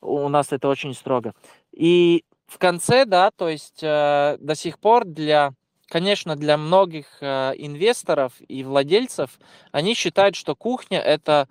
[0.00, 1.34] У нас это очень строго.
[1.72, 5.52] И в конце, да, то есть э, до сих пор для,
[5.86, 9.38] конечно, для многих э, инвесторов и владельцев,
[9.70, 11.46] они считают, что кухня это,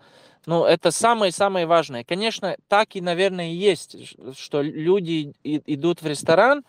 [0.48, 2.04] ну, это самое-самое важное.
[2.04, 3.96] Конечно, так и, наверное, и есть,
[4.36, 6.66] что люди и, идут в ресторан,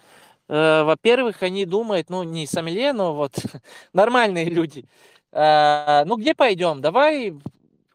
[0.49, 3.33] э, во-первых, они думают, ну, не сомелье, но вот
[3.95, 4.85] нормальные люди.
[5.33, 6.83] Э, ну, где пойдем?
[6.83, 7.33] Давай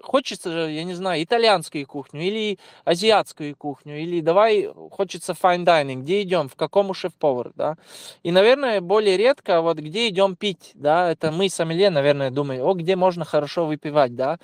[0.03, 6.21] хочется, я не знаю, итальянскую кухню или азиатскую кухню, или давай хочется fine dining, где
[6.21, 7.77] идем, в какому шеф-повар, да.
[8.23, 12.73] И, наверное, более редко, вот где идем пить, да, это мы сомелье, наверное, думаем, о,
[12.73, 14.37] где можно хорошо выпивать, да.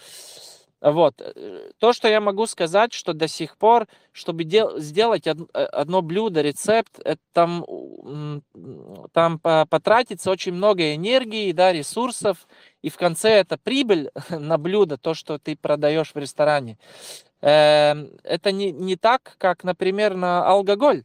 [0.82, 1.16] Вот.
[1.20, 5.64] Э, то, что я могу сказать, что до сих пор, чтобы дел- сделать од- э,
[5.66, 7.66] одно блюдо, рецепт, это там,
[9.12, 12.48] там потратится очень много энергии, да, ресурсов,
[12.82, 16.78] и в конце это прибыль на блюдо, то, что ты продаешь в ресторане.
[17.42, 21.04] Эм, это не, не так, как, например, на алкоголь.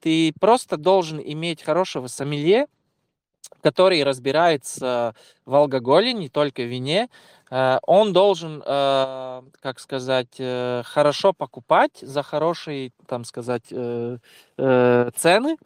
[0.00, 2.66] Ты просто должен иметь хорошего сомелье,
[3.62, 7.08] который разбирается в алкоголе, не только в вине,
[7.52, 15.56] Э, он должен, э, как сказать, э, хорошо покупать за хорошие, там сказать, цены,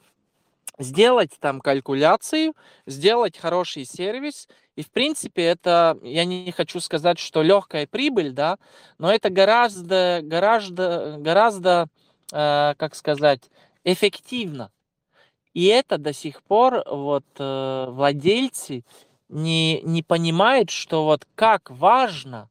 [0.78, 2.54] сделать там калькуляцию,
[2.86, 4.48] сделать хороший сервис.
[4.76, 8.58] И, в принципе, это, я не хочу сказать, что легкая прибыль, да,
[8.98, 11.88] но это гораздо, гораздо, гораздо,
[12.30, 13.50] как сказать,
[13.84, 14.70] эффективно.
[15.54, 18.84] И это до сих пор вот владельцы
[19.30, 22.50] не, не понимает, что вот как важно,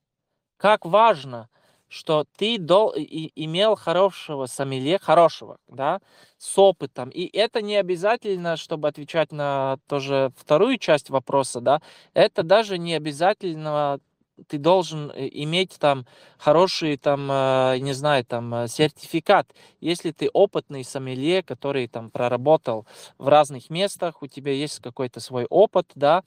[0.57, 1.49] как важно,
[1.95, 6.01] что ты дол, и, имел хорошего сомелье, хорошего, да,
[6.37, 7.09] с опытом.
[7.09, 11.81] И это не обязательно, чтобы отвечать на тоже вторую часть вопроса, да,
[12.13, 13.99] это даже не обязательно
[14.47, 16.05] ты должен э, иметь там
[16.37, 19.47] хороший, там, э, не знаю, там, э, сертификат.
[19.79, 22.85] Если ты опытный сомелье, который там проработал
[23.17, 26.23] в разных местах, у тебя есть какой-то свой опыт, да,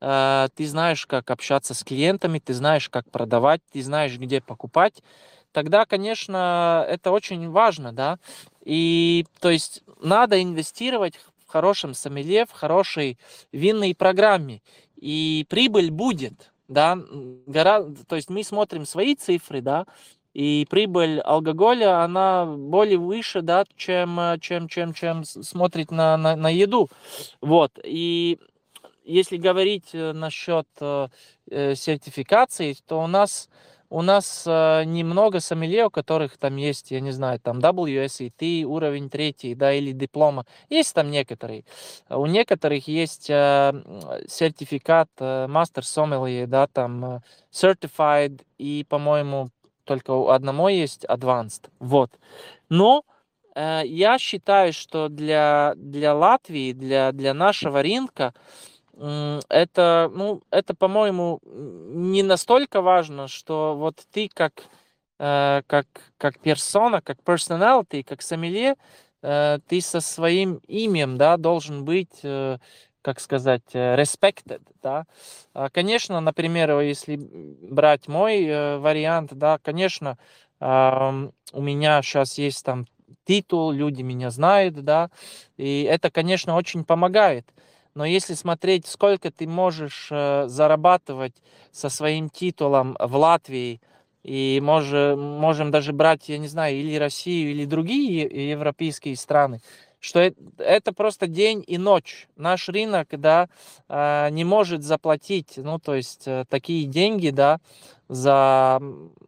[0.00, 5.02] ты знаешь, как общаться с клиентами, ты знаешь, как продавать, ты знаешь, где покупать,
[5.52, 8.18] тогда, конечно, это очень важно, да.
[8.64, 11.14] И, то есть, надо инвестировать
[11.46, 13.18] в хорошем сомелье, в хорошей
[13.52, 14.60] винной программе,
[14.96, 16.98] и прибыль будет, да,
[17.46, 19.86] гора, то есть мы смотрим свои цифры, да,
[20.34, 26.50] и прибыль алкоголя, она более выше, да, чем, чем, чем, чем смотреть на, на, на
[26.50, 26.90] еду.
[27.40, 28.38] Вот, и
[29.06, 31.08] если говорить э, насчет э,
[31.50, 33.48] э, сертификации, то у нас
[33.88, 39.08] у нас э, немного сомелье, у которых там есть, я не знаю, там WSET, уровень
[39.08, 40.44] третий, да, или диплома.
[40.68, 41.64] Есть там некоторые.
[42.08, 43.72] У некоторых есть э,
[44.28, 47.20] сертификат э, Master Sommelier, да, там э,
[47.52, 49.50] Certified, и, по-моему,
[49.84, 51.70] только у одного есть Advanced.
[51.78, 52.10] Вот.
[52.68, 53.04] Но
[53.54, 58.34] э, я считаю, что для, для Латвии, для, для нашего рынка,
[58.98, 64.64] это, ну, это, по-моему, не настолько важно, что вот ты как,
[65.18, 65.86] э, как,
[66.18, 68.76] как персона, как personality, как сомелье,
[69.22, 72.58] э, ты со своим именем, да, должен быть, э,
[73.02, 75.04] как сказать, э, respected, да.
[75.54, 80.18] А, конечно, например, если брать мой э, вариант, да, конечно,
[80.58, 82.86] у меня сейчас есть там
[83.26, 85.10] титул, люди меня знают, да,
[85.58, 87.46] и это, конечно, очень помогает.
[87.96, 91.32] Но если смотреть, сколько ты можешь э, зарабатывать
[91.72, 93.80] со своим титулом в Латвии,
[94.22, 99.60] и можем, можем даже брать, я не знаю, или Россию, или другие европейские страны,
[99.98, 102.28] что это, это просто день и ночь.
[102.36, 103.48] Наш рынок, да,
[103.88, 107.60] э, не может заплатить, ну, то есть э, такие деньги, да,
[108.08, 108.78] за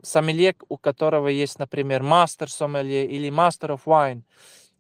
[0.03, 4.25] сомелье, у которого есть, например, мастер сомелье или мастер of wine.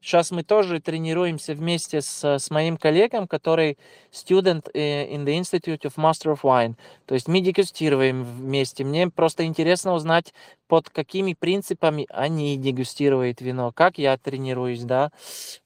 [0.00, 3.78] Сейчас мы тоже тренируемся вместе с, с моим коллегом, который
[4.12, 6.76] student in the Institute of Master of Wine.
[7.04, 8.84] То есть мы дегустируем вместе.
[8.84, 10.32] Мне просто интересно узнать,
[10.68, 15.10] под какими принципами они дегустируют вино, как я тренируюсь, да.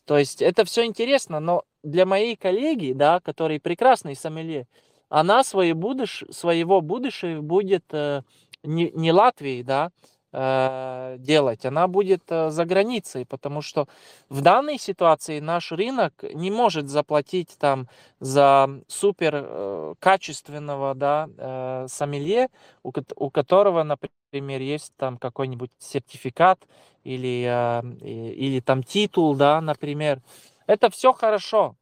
[0.07, 4.67] То есть это все интересно, но для моей коллеги, да, который прекрасный сомелье,
[5.09, 8.23] она свое будущее, своего будущего будет э,
[8.63, 9.91] не, не Латвии, да,
[10.35, 13.87] Э, делать, она будет э, за границей, потому что
[14.31, 17.87] в данной ситуации наш рынок не может заплатить там
[18.19, 22.49] за супер э, качественного да, сомелье,
[22.83, 26.67] у, у которого, например, есть там какой-нибудь сертификат
[27.05, 30.23] или, или там титул, да, например.
[30.67, 31.77] Это все хорошо,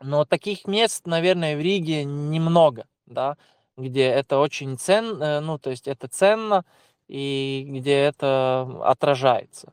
[0.00, 3.36] но таких мест, наверное, в Риге немного, да,
[3.76, 6.64] где это очень ценно, ну, то есть это ценно,
[7.08, 9.72] и где это отражается.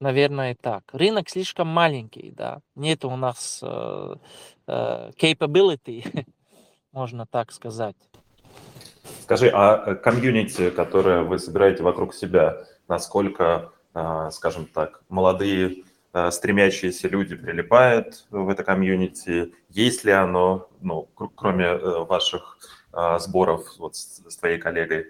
[0.00, 0.84] Наверное, так.
[0.92, 2.60] Рынок слишком маленький, да.
[2.76, 4.14] Нет у нас э,
[4.68, 6.24] э, capability,
[6.92, 7.96] можно так сказать.
[9.22, 16.30] Скажи, а э, комьюнити, которое вы собираете вокруг себя, насколько, э, скажем так, молодые э,
[16.30, 19.52] стремящиеся люди прилипают в это комьюнити?
[19.68, 22.58] Есть ли оно, ну, кроме ваших
[23.18, 25.08] сборов вот с, с твоей коллегой?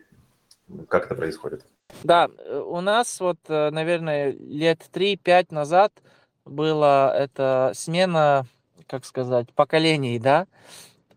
[0.88, 1.64] Как это происходит?
[2.04, 5.92] Да, э, у нас вот, э, наверное, лет 3-5 назад
[6.44, 8.46] была эта смена,
[8.86, 10.46] как сказать, поколений, да,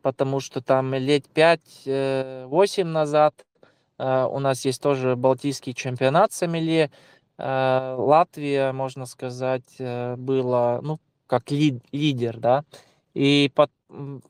[0.02, 3.46] потому что там лет 5-8 назад
[3.98, 6.92] э, у нас есть тоже Балтийский чемпионат сомелье.
[7.38, 12.64] Латвия, можно сказать, была, ну, как лид, лидер, да.
[13.14, 13.52] И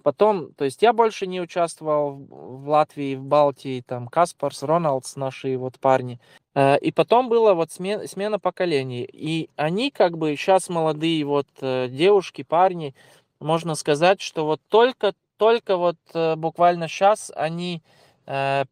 [0.03, 5.57] потом, то есть я больше не участвовал в Латвии, в Балтии, там Каспарс, Роналдс, наши
[5.57, 6.19] вот парни.
[6.55, 9.07] Э, и потом была вот смена, смена поколений.
[9.11, 12.95] И они как бы сейчас молодые вот э, девушки, парни,
[13.39, 17.81] можно сказать, что вот только, только вот э, буквально сейчас они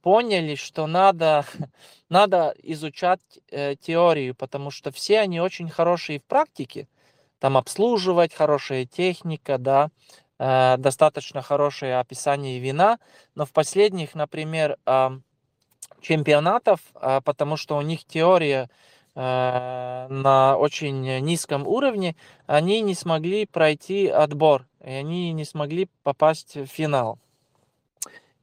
[0.04, 1.44] поняли, что надо,
[2.10, 3.20] надо изучать
[3.82, 6.88] теорию, потому что все они очень хорошие в практике,
[7.40, 9.90] там обслуживать, хорошая техника, да,
[10.38, 13.00] э, достаточно хорошее описание вина,
[13.36, 15.10] но в последних, например, э,
[16.02, 18.70] чемпионатов, э, потому что у них теория
[19.16, 22.16] э, на очень низком уровне,
[22.46, 27.20] они не смогли пройти отбор, и они не смогли попасть в финал.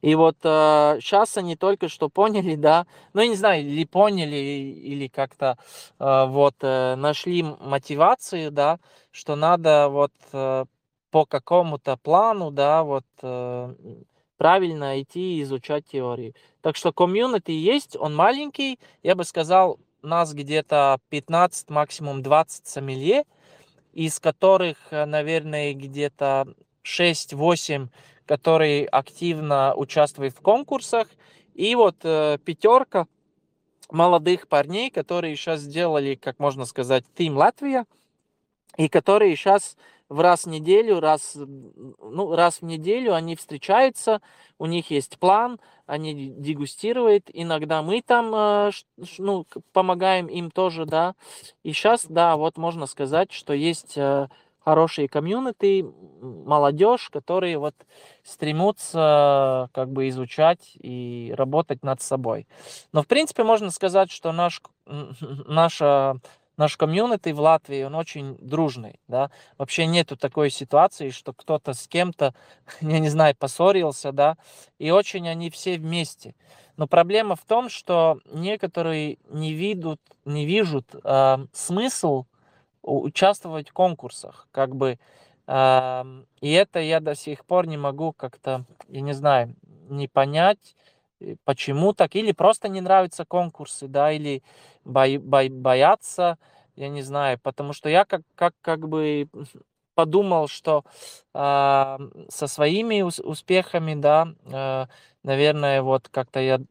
[0.07, 4.37] И вот э, сейчас они только что поняли, да, ну, я не знаю, или поняли,
[4.37, 5.57] или как-то
[5.99, 8.79] э, вот э, нашли мотивацию, да,
[9.11, 10.63] что надо вот э,
[11.11, 13.75] по какому-то плану, да, вот э,
[14.37, 16.33] правильно идти изучать теорию.
[16.61, 23.25] Так что комьюнити есть, он маленький, я бы сказал, нас где-то 15, максимум 20 сомелье,
[23.91, 26.47] из которых, э, наверное, где-то
[26.85, 27.89] 6-8
[28.27, 31.07] который активно участвует в конкурсах.
[31.55, 33.07] И вот э, пятерка
[33.89, 37.85] молодых парней, которые сейчас сделали, как можно сказать, Team Латвия,
[38.77, 39.75] и которые сейчас
[40.09, 44.21] в раз в неделю, раз, ну, раз в неделю они встречаются,
[44.57, 48.71] у них есть план, они дегустируют, иногда мы там э,
[49.17, 51.15] ну, помогаем им тоже, да.
[51.63, 54.27] И сейчас, да, вот можно сказать, что есть э,
[54.67, 55.85] хорошие комьюнити,
[56.21, 57.73] молодежь, которые вот
[58.21, 62.47] стремятся как бы изучать и работать над собой.
[62.91, 64.61] Но в принципе можно сказать, что наш,
[65.47, 66.17] наша
[66.57, 71.87] наш комьюнити в Латвии, он очень дружный, да, вообще нету такой ситуации, что кто-то с
[71.87, 72.33] кем-то,
[72.81, 74.35] я не знаю, поссорился, да,
[74.79, 76.35] и очень они все вместе.
[76.75, 82.25] Но проблема в том, что некоторые не видят, не видят э, смысл
[82.91, 84.99] участвовать в конкурсах, как бы,
[85.47, 89.55] и это я до сих пор не могу как-то, я не знаю,
[89.89, 90.75] не понять,
[91.19, 94.43] э, почему так, или просто не нравятся конкурсы, да, или
[94.85, 96.37] бо, бо, боятся,
[96.75, 99.27] я не знаю, потому что я как, как, как бы
[99.95, 100.83] подумал, что
[101.33, 101.97] э,
[102.29, 104.85] со своими успехами, да, э,
[105.23, 106.61] наверное, вот как-то я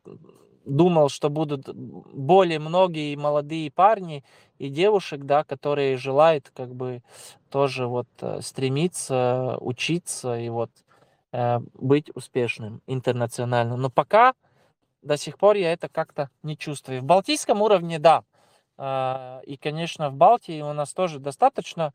[0.66, 4.24] думал, что будут более многие молодые парни
[4.58, 7.02] и девушек, да, которые желают как бы
[7.50, 10.70] тоже вот э, стремиться, учиться и вот
[11.32, 13.76] э, быть успешным интернационально.
[13.76, 14.34] Но пока
[15.02, 17.00] до сих пор я это как-то не чувствую.
[17.00, 18.24] В балтийском уровне, да.
[18.76, 21.94] Э, и, конечно, в Балтии у нас тоже достаточно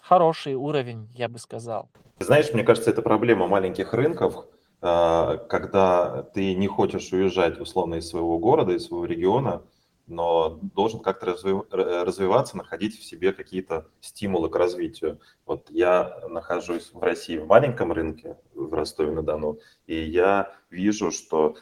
[0.00, 1.88] хороший уровень, я бы сказал.
[2.18, 8.08] Знаешь, мне кажется, это проблема маленьких рынков, а, когда ты не хочешь уезжать условно из
[8.08, 9.62] своего города, из своего региона,
[10.06, 11.26] но должен как-то
[11.70, 15.20] развиваться, находить в себе какие-то стимулы к развитию.
[15.44, 21.56] Вот я нахожусь в России в маленьком рынке, в Ростове-на-Дону, и я вижу, что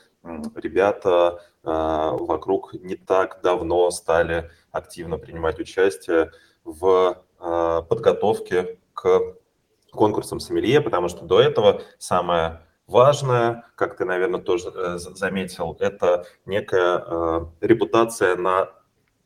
[0.55, 6.31] ребята а, вокруг не так давно стали активно принимать участие
[6.65, 9.37] в а, подготовке к
[9.93, 16.27] конкурсам сомелье, потому что до этого самое важное, как ты, наверное, тоже э, заметил, это
[16.47, 18.71] некая э, репутация на,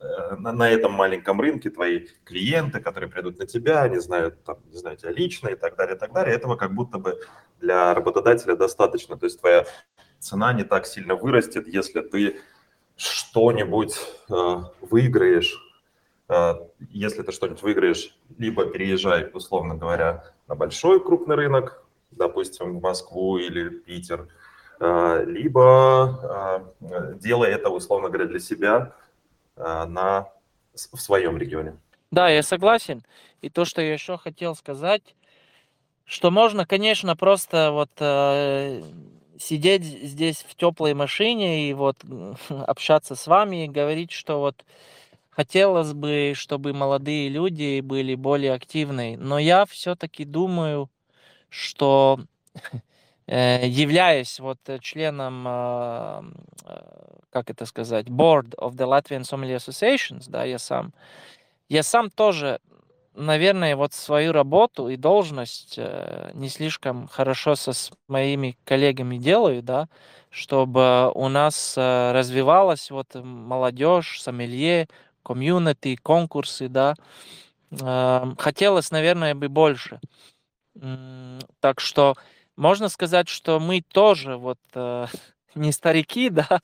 [0.01, 4.59] э, на, на этом маленьком рынке, твои клиенты, которые придут на тебя, они знают, там,
[4.67, 6.35] не знаю, тебя лично и так далее, и так далее.
[6.35, 7.21] Этого как будто бы
[7.61, 9.17] для работодателя достаточно.
[9.17, 9.67] То есть твоя
[10.19, 12.41] цена не так сильно вырастет, если ты
[12.97, 13.97] что-нибудь
[14.29, 15.57] э, выиграешь,
[16.29, 16.55] э,
[16.91, 23.39] если ты что-нибудь выиграешь, либо переезжай, условно говоря, на большой крупный рынок, допустим, в Москву
[23.39, 24.29] или Питер,
[24.81, 28.95] а, либо а, делая это, условно говоря, для себя
[29.57, 30.29] а, на,
[30.75, 31.77] в своем регионе.
[32.11, 33.03] Да, я согласен.
[33.43, 35.15] И то, что я еще хотел сказать,
[36.05, 38.83] что можно, конечно, просто вот э,
[39.39, 41.99] сидеть здесь в теплой машине и вот
[42.49, 44.65] общаться с вами и говорить, что вот
[45.31, 49.17] хотелось бы, чтобы молодые люди были более активны.
[49.19, 50.89] Но я все-таки думаю,
[51.51, 52.21] что
[53.27, 56.25] э, являясь вот членом, а,
[56.65, 60.93] а, как это сказать, Board of the Latvian Sommelier Associations, да, я сам,
[61.69, 62.61] я сам тоже,
[63.15, 69.63] наверное, вот свою работу и должность э, не слишком хорошо со с моими коллегами делаю,
[69.63, 69.89] да,
[70.31, 74.89] чтобы у нас э, развивалась вот молодежь, сомелье,
[75.25, 76.95] комьюнити, конкурсы, да.
[78.39, 80.01] Хотелось, наверное, бы больше.
[81.61, 82.15] Так что
[82.57, 85.07] можно сказать, что мы тоже вот э,
[85.55, 86.61] не старики, да,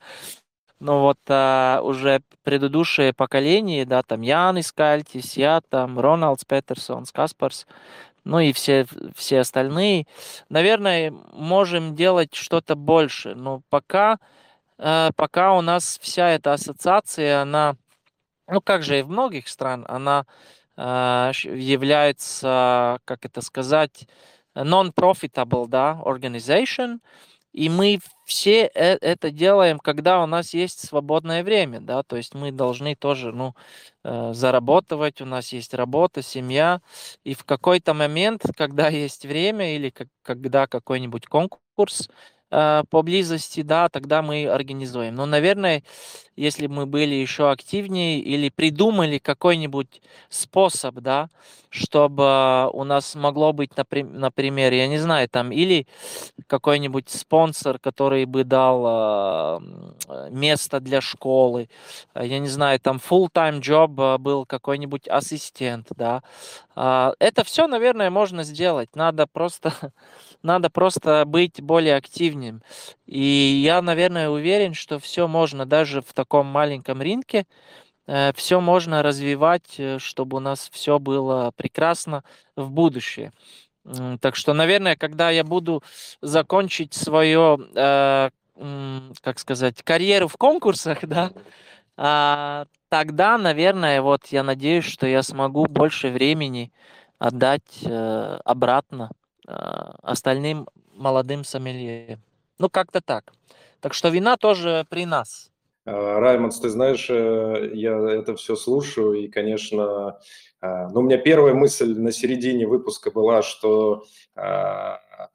[0.80, 7.66] но вот э, уже предыдущее поколение, да, там Янис Кальтис, я, там Роналдс Петерсон, Каспарс,
[8.24, 10.06] ну и все, все остальные,
[10.48, 14.18] наверное, можем делать что-то больше, но пока,
[14.78, 17.76] э, пока у нас вся эта ассоциация, она,
[18.48, 20.26] ну как же и в многих стран, она а,
[20.76, 24.06] является, как это сказать,
[24.56, 26.98] non-profitable, да, organization,
[27.52, 32.34] и мы все э, это делаем, когда у нас есть свободное время, да, то есть
[32.34, 33.54] мы должны тоже, ну,
[34.04, 36.80] э, заработать, у нас есть работа, семья,
[37.24, 42.08] и в какой-то момент, когда есть время или когда какой-нибудь конкурс,
[42.90, 45.14] поблизости, да, тогда мы организуем.
[45.14, 45.82] Но, наверное,
[46.36, 51.28] если мы были еще активнее или придумали какой-нибудь способ, да,
[51.70, 55.86] чтобы у нас могло быть, например, я не знаю, там, или
[56.46, 59.60] какой-нибудь спонсор, который бы дал
[60.08, 61.68] э, место для школы,
[62.14, 66.22] я не знаю, там full-time job был какой-нибудь ассистент, да.
[66.76, 68.94] Э, это все, наверное, можно сделать.
[68.94, 69.72] Надо просто
[70.44, 72.60] надо просто быть более активнее.
[73.06, 77.46] И я, наверное, уверен, что все можно даже в таком маленьком рынке,
[78.06, 82.22] э, все можно развивать, э, чтобы у нас все было прекрасно
[82.56, 83.32] в будущее.
[84.20, 85.82] Так что, наверное, когда я буду
[86.22, 88.30] закончить свое, э,
[89.20, 91.32] как сказать, карьеру в конкурсах, да,
[91.96, 96.72] а, тогда, наверное, вот я надеюсь, что я смогу больше времени
[97.18, 97.84] отдать
[98.44, 99.10] обратно
[99.46, 102.18] остальным молодым сомелье.
[102.58, 103.32] Ну, как-то так.
[103.80, 105.50] Так что вина тоже при нас.
[105.84, 110.18] А, Раймонд, ты знаешь, э, я это все слушаю, и, конечно,
[110.60, 114.04] а, ну, у меня первая мысль на середине выпуска была, что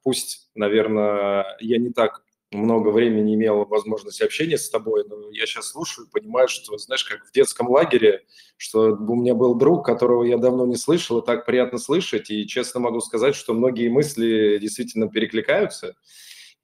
[0.04, 2.22] пусть, наверное, я не так
[2.52, 7.04] много времени имел возможность общения с тобой, но я сейчас слушаю и понимаю, что, знаешь,
[7.04, 8.24] как в детском лагере,
[8.58, 12.48] что у меня был друг, которого я давно не слышал, и так приятно слышать, и
[12.48, 15.96] честно могу сказать, что многие мысли действительно перекликаются,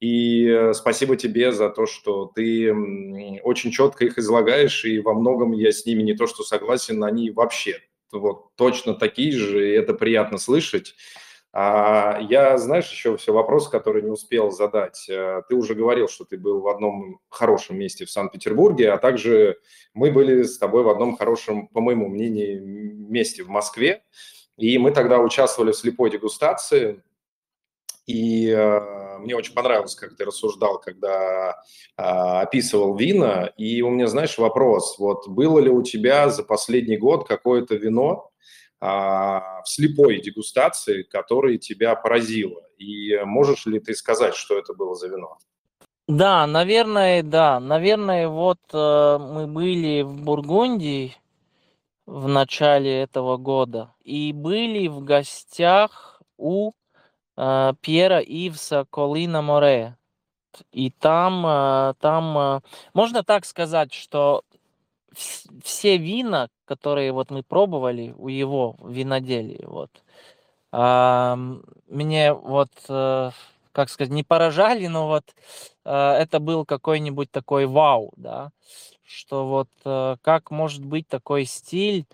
[0.00, 2.74] и э, спасибо тебе за то, что ты
[3.42, 7.30] очень четко их излагаешь, и во многом я с ними не то что согласен, они
[7.30, 7.80] вообще
[8.12, 10.94] вот точно такие же, и это приятно слышать.
[11.58, 15.08] А я, знаешь, еще все вопрос, который не успел задать.
[15.08, 19.56] Э, ты уже говорил, что ты был в одном хорошем месте в Санкт-Петербурге, а также
[19.94, 22.62] мы были с тобой в одном хорошем, по моему мнению,
[23.08, 24.02] месте в Москве.
[24.58, 27.02] И мы тогда участвовали в слепой дегустации.
[28.04, 31.52] И э, мне очень понравилось, как ты рассуждал, когда
[31.96, 33.46] э, описывал вина.
[33.56, 34.98] И у меня, знаешь, вопрос.
[34.98, 38.30] Вот было ли у тебя за последний год какое-то вино,
[38.78, 42.62] в слепой дегустации, которая тебя поразила.
[42.78, 45.38] И можешь ли ты сказать, что это было за вино?
[46.08, 47.58] Да, наверное, да.
[47.58, 51.16] Наверное, вот э, мы были в Бургундии
[52.06, 56.72] в начале этого года и были в гостях у
[57.36, 59.96] э, Пьера Ивса Колина Море.
[60.70, 62.60] И там, э, там, э,
[62.94, 64.44] можно так сказать, что
[65.64, 69.90] все вина, которые вот мы пробовали у его виноделии, вот,
[70.72, 71.38] а,
[71.88, 73.30] мне вот, э,
[73.72, 75.24] как сказать, не поражали, но вот
[75.84, 78.50] э, это был какой-нибудь такой вау, да,
[79.06, 82.04] что вот э, как может быть такой стиль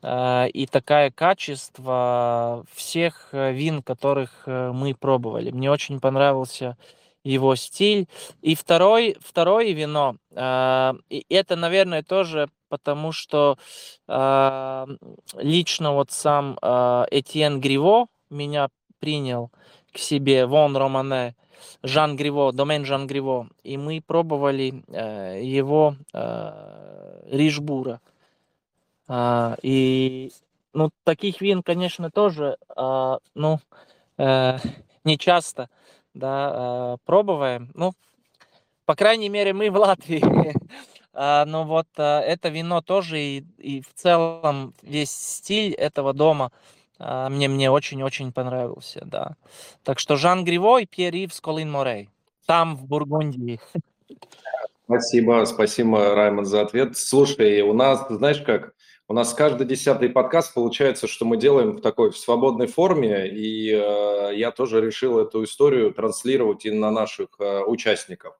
[0.00, 5.50] и такое качество всех вин, которых мы пробовали.
[5.50, 6.76] Мне очень понравился
[7.24, 8.08] его стиль.
[8.42, 13.58] И второй, второе вино, э, и это, наверное, тоже потому, что
[14.06, 14.86] э,
[15.36, 19.50] лично вот сам э, Этьен Гриво меня принял
[19.92, 21.34] к себе, Вон Романе,
[21.82, 28.00] Жан Гриво, домен Жан Гриво, и мы пробовали э, его э, Рижбура.
[29.08, 30.30] Э, и
[30.72, 33.60] ну, таких вин, конечно, тоже, э, ну,
[34.18, 34.58] э,
[35.04, 35.68] не часто
[36.14, 37.70] да, э, пробуем.
[37.74, 37.92] Ну,
[38.84, 40.22] по крайней мере, мы в Латвии.
[41.20, 46.52] А, но вот э, это вино тоже и, и в целом весь стиль этого дома
[46.98, 49.34] а, мне, мне очень-очень понравился, да.
[49.82, 52.08] Так что Жан Гриво Пьер Ивс Колин Морей.
[52.46, 53.60] Там, в Бургундии.
[54.84, 56.96] Спасибо, спасибо, Раймонд, за ответ.
[56.96, 58.72] Слушай, у нас, знаешь как,
[59.08, 63.72] у нас каждый десятый подкаст получается, что мы делаем в такой в свободной форме, и
[63.72, 68.34] э, я тоже решил эту историю транслировать и на наших э, участников.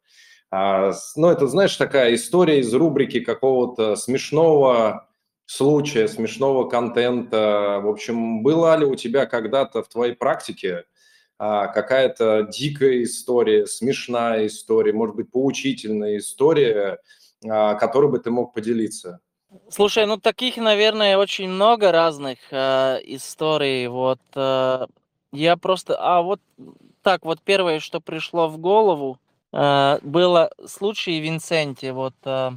[0.51, 5.09] А, ну, это, знаешь, такая история из рубрики какого-то смешного
[5.47, 7.81] случая, смешного контента.
[7.83, 10.85] В общем, была ли у тебя когда-то в твоей практике
[11.39, 16.99] а, какая-то дикая история, смешная история, может быть, поучительная история,
[17.47, 19.21] а, которой бы ты мог поделиться?
[19.71, 23.87] Слушай, ну таких, наверное, очень много разных э, историй.
[23.87, 24.87] Вот э,
[25.33, 26.41] я просто, а вот
[27.03, 29.19] так вот первое, что пришло в голову,
[29.53, 31.93] э, было случай Винсенте.
[31.93, 32.51] Вот э,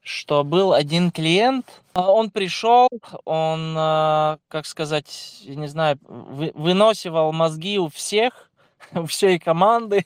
[0.00, 2.88] что был один клиент, он пришел,
[3.24, 8.48] он, э, как сказать, я не знаю, вы, выносивал мозги у всех,
[8.94, 10.04] у всей команды.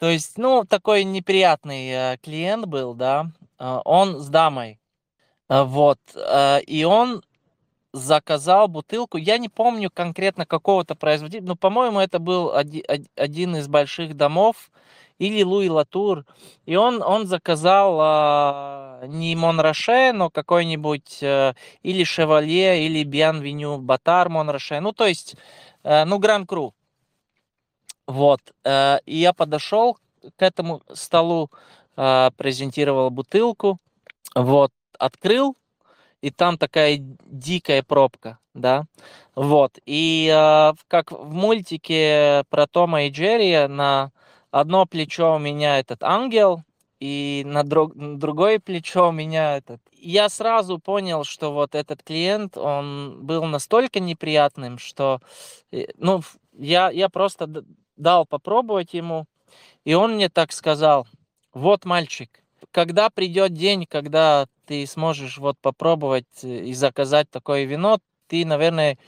[0.00, 3.26] То есть, ну, такой неприятный э, клиент был, да.
[3.60, 4.80] Э, он с дамой а,
[5.50, 5.98] вот.
[6.16, 7.22] А, и он
[7.92, 9.18] заказал бутылку.
[9.18, 14.70] Я не помню конкретно какого-то производителя, но, по-моему, это был один из больших домов.
[15.20, 16.24] или Луи Латур.
[16.66, 24.30] И он, он заказал а, не Монраше, но какой-нибудь а, или Шевалье, или Бианвеню Батар
[24.30, 24.80] Монраше.
[24.80, 25.36] Ну, то есть,
[25.84, 26.74] а, ну, Гран Кру.
[28.06, 28.40] Вот.
[28.64, 29.98] А, и я подошел
[30.36, 31.50] к этому столу,
[31.96, 33.78] а, презентировал бутылку,
[34.34, 35.56] вот, открыл,
[36.20, 38.84] и там такая дикая пробка, да,
[39.34, 44.12] вот, и э, как в мультике про Тома и Джерри на
[44.50, 46.62] одно плечо у меня этот ангел,
[47.00, 49.80] и на, друг, на другое плечо у меня этот.
[49.92, 55.20] Я сразу понял, что вот этот клиент, он был настолько неприятным, что,
[55.96, 56.20] ну,
[56.52, 57.64] я, я просто
[57.96, 59.24] дал попробовать ему,
[59.84, 61.06] и он мне так сказал,
[61.54, 67.98] вот, мальчик, когда придет день, когда ты сможешь вот попробовать э, и заказать такое вино,
[68.28, 68.98] ты, наверное,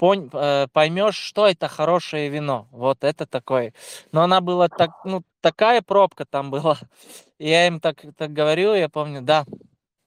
[0.00, 2.66] э, поймешь, что это хорошее вино.
[2.72, 3.72] Вот это такое.
[4.10, 6.76] Но она была так, ну, такая пробка там была.
[7.38, 9.44] Я им так, так говорю, я помню, да,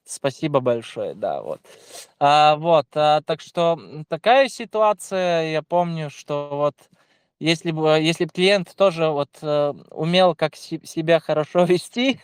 [0.06, 1.62] спасибо большое, да, вот.
[2.20, 6.76] А, вот, а, так что такая ситуация, я помню, что вот
[7.40, 12.20] если бы, если бы клиент тоже вот э, умел как себя хорошо вести,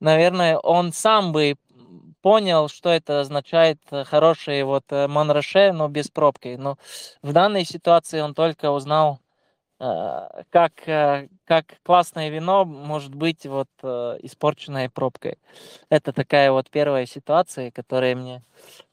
[0.00, 1.56] наверное, он сам бы
[2.26, 6.56] понял, что это означает э, хороший вот э, Монроше, но без пробки.
[6.58, 6.76] Но
[7.22, 9.20] в данной ситуации он только узнал,
[9.78, 10.72] э, как,
[11.44, 13.68] как классное вино может быть вот
[14.24, 15.38] испорченной пробкой.
[15.88, 18.42] Это такая вот первая ситуация, которая мне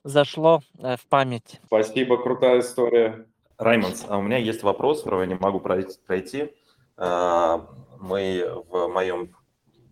[0.03, 1.59] зашло в память.
[1.65, 3.25] Спасибо, крутая история.
[3.57, 6.53] Раймонд, а у меня есть вопрос, который я не могу пройти.
[6.99, 9.35] Мы в моем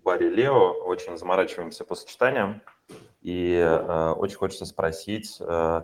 [0.03, 2.61] баре Лео очень заморачиваемся по сочетаниям.
[3.21, 5.81] И э, очень хочется спросить э,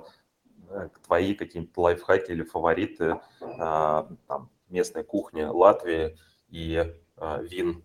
[0.70, 6.18] э твои какие-то лайфхаки или фавориты э, там, местной кухни Латвии
[6.50, 7.84] и э, вин.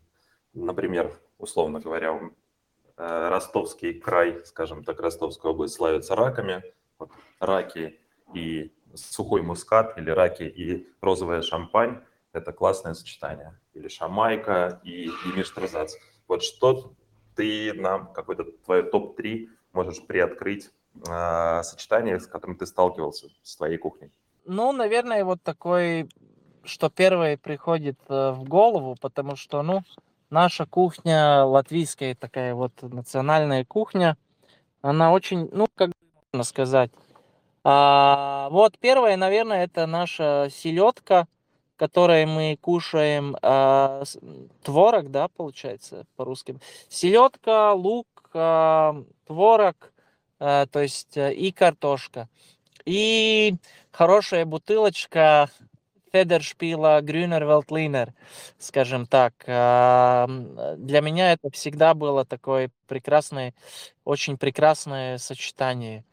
[0.54, 2.18] Например, условно говоря,
[2.96, 6.62] э, ростовский край, скажем так, Ростовская область славится раками.
[6.98, 7.10] Вот,
[7.40, 8.00] раки
[8.34, 12.02] и сухой мускат или раки и розовая шампань–
[12.32, 13.58] это классное сочетание.
[13.74, 15.94] Или шамайка и емиштрозац.
[16.28, 16.94] Вот что
[17.34, 20.70] ты нам какой-то твой топ-3 можешь приоткрыть
[21.08, 24.10] э, сочетание, с которым ты сталкивался с твоей кухней?
[24.44, 26.08] Ну, наверное, вот такой,
[26.64, 29.82] что первое приходит э, в голову, потому что, ну,
[30.30, 34.16] наша кухня латвийская такая вот национальная кухня,
[34.80, 35.90] она очень, ну, как
[36.32, 36.90] можно сказать,
[37.64, 41.28] а, вот первое, наверное, это наша селедка,
[41.82, 44.04] которой мы кушаем э,
[44.62, 46.60] творог, да, получается по-русски.
[46.88, 49.92] Селедка, лук, э, творог,
[50.38, 52.28] э, то есть э, и картошка.
[52.84, 53.56] И
[53.90, 55.50] хорошая бутылочка
[56.12, 58.14] Федершпила Грюнер Велтлинер,
[58.58, 59.34] скажем так.
[59.46, 60.28] Э,
[60.76, 63.54] для меня это всегда было такое прекрасное,
[64.04, 66.04] очень прекрасное сочетание.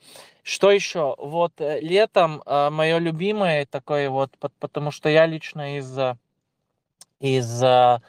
[0.50, 1.14] Что еще?
[1.20, 5.96] Вот э, летом э, мое любимое такое вот, потому что я лично из,
[7.20, 8.00] из э,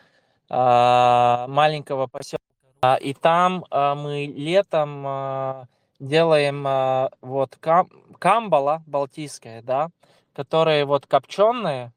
[0.49, 5.69] маленького поселка, и там мы летом
[5.99, 9.91] делаем вот кам, камбала балтийская, да,
[10.33, 11.93] которые вот копченые,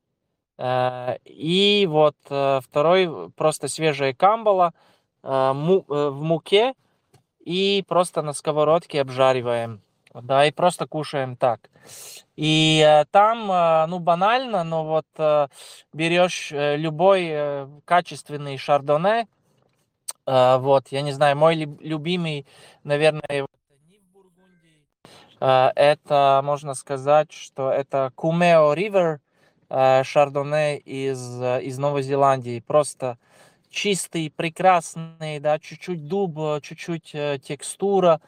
[0.61, 4.73] и вот второй просто свежая камбала
[5.23, 6.73] в муке
[7.39, 9.81] и просто на сковородке обжариваем
[10.21, 11.69] да, и просто кушаем так.
[12.35, 15.47] И э, там, э, ну, банально, но вот э,
[15.93, 19.27] берешь любой качественный шардоне,
[20.25, 22.47] вот, я не знаю, мой любимый,
[22.85, 23.45] наверное,
[25.41, 29.19] это, можно сказать, что это Кумео Ривер
[29.69, 33.17] шардоне из, из Новой Зеландии, просто
[33.69, 38.21] чистый, прекрасный, да, чуть-чуть дуб, чуть-чуть текстура,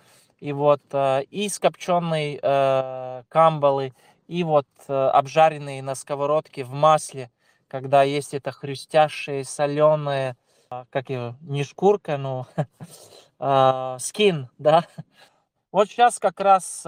[0.46, 3.94] и вот э, и с копченой э, камбалы,
[4.28, 7.32] и вот э, обжаренные на сковородке в масле,
[7.68, 10.38] когда есть это хрустящее, соленое,
[10.92, 12.46] как его, не шкурка, но
[14.00, 14.86] скин, да.
[15.72, 16.84] Вот сейчас как раз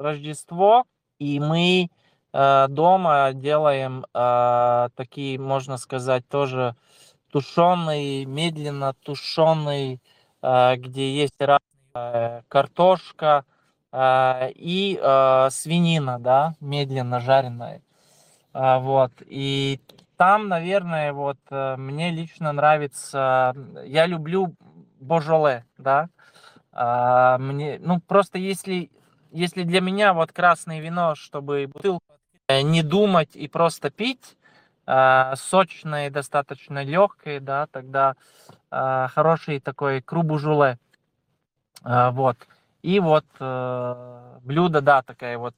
[0.00, 0.84] Рождество,
[1.18, 1.90] и мы
[2.32, 4.06] дома делаем
[4.96, 6.74] такие, можно сказать, тоже
[7.30, 10.00] тушеный, медленно тушеный,
[10.42, 11.71] где есть разные Э,
[12.48, 13.44] картошка
[13.92, 17.82] э, и э, свинина, да, медленно жареная.
[18.54, 19.12] Вот.
[19.26, 19.80] И
[20.18, 23.54] там, наверное, вот мне лично нравится,
[23.86, 24.54] я люблю
[25.00, 26.10] божоле, да.
[27.38, 28.90] Мне, ну, просто если,
[29.30, 32.04] если для меня вот красное вино, чтобы бутылку
[32.50, 34.36] не думать и просто пить,
[34.86, 38.14] э, сочной, достаточно легкой, да, тогда
[38.70, 40.72] э, хороший такой крубу-жуле.
[40.72, 40.76] Э,
[41.84, 42.36] вот.
[42.82, 45.54] И вот э, блюдо, да, такая вот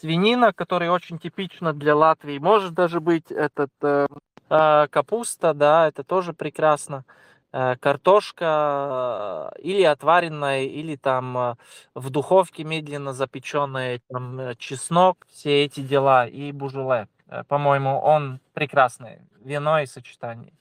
[0.00, 2.38] свинина, которая очень типична для Латвии.
[2.38, 4.06] Может даже быть этот э,
[4.48, 7.04] э, капуста, да, это тоже прекрасно.
[7.52, 11.56] Э, картошка или отваренная, или там
[11.94, 17.08] в духовке медленно запеченная, там чеснок, все эти дела и бужуле.
[17.48, 19.20] По-моему, он прекрасный.
[19.44, 20.52] Вино и сочетание.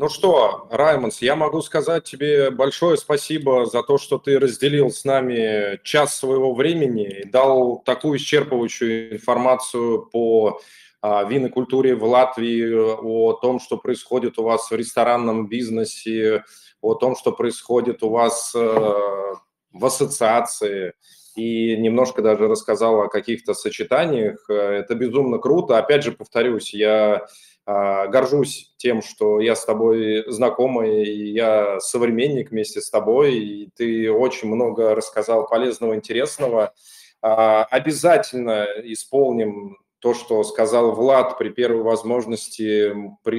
[0.00, 5.04] Ну что, Раймонс, я могу сказать тебе большое спасибо за то, что ты разделил с
[5.04, 10.60] нами час своего времени и дал такую исчерпывающую информацию по
[11.02, 16.44] а, винокультуре в Латвии, о том, что происходит у вас в ресторанном бизнесе,
[16.80, 20.92] о том, что происходит у вас э, в ассоциации,
[21.34, 24.48] и немножко даже рассказал о каких-то сочетаниях.
[24.48, 25.78] Это безумно круто.
[25.78, 27.26] Опять же, повторюсь, я
[27.68, 34.48] горжусь тем, что я с тобой знакомый, я современник вместе с тобой, и ты очень
[34.48, 36.72] много рассказал полезного, интересного.
[37.20, 42.94] А, обязательно исполним то, что сказал Влад при первой возможности,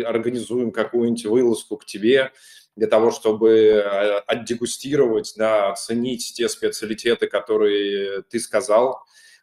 [0.06, 2.32] организуем какую-нибудь вылазку к тебе
[2.76, 9.02] для того, чтобы а, отдегустировать, да, оценить те специалитеты, которые ты сказал.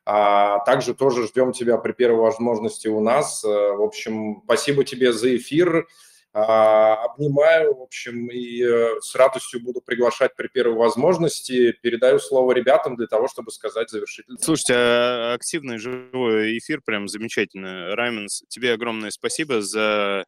[0.09, 3.45] А также тоже ждем тебя при первой возможности у нас.
[3.45, 5.89] Э, в общем, спасибо тебе за эфир.
[6.33, 11.73] А, обнимаю, в общем, и э, с радостью буду приглашать при первой возможности.
[11.83, 14.39] Передаю слово ребятам для того, чтобы сказать завершительное.
[14.41, 17.97] Слушайте, а активный живой эфир, прям замечательно.
[17.97, 20.25] Райменс, тебе огромное спасибо за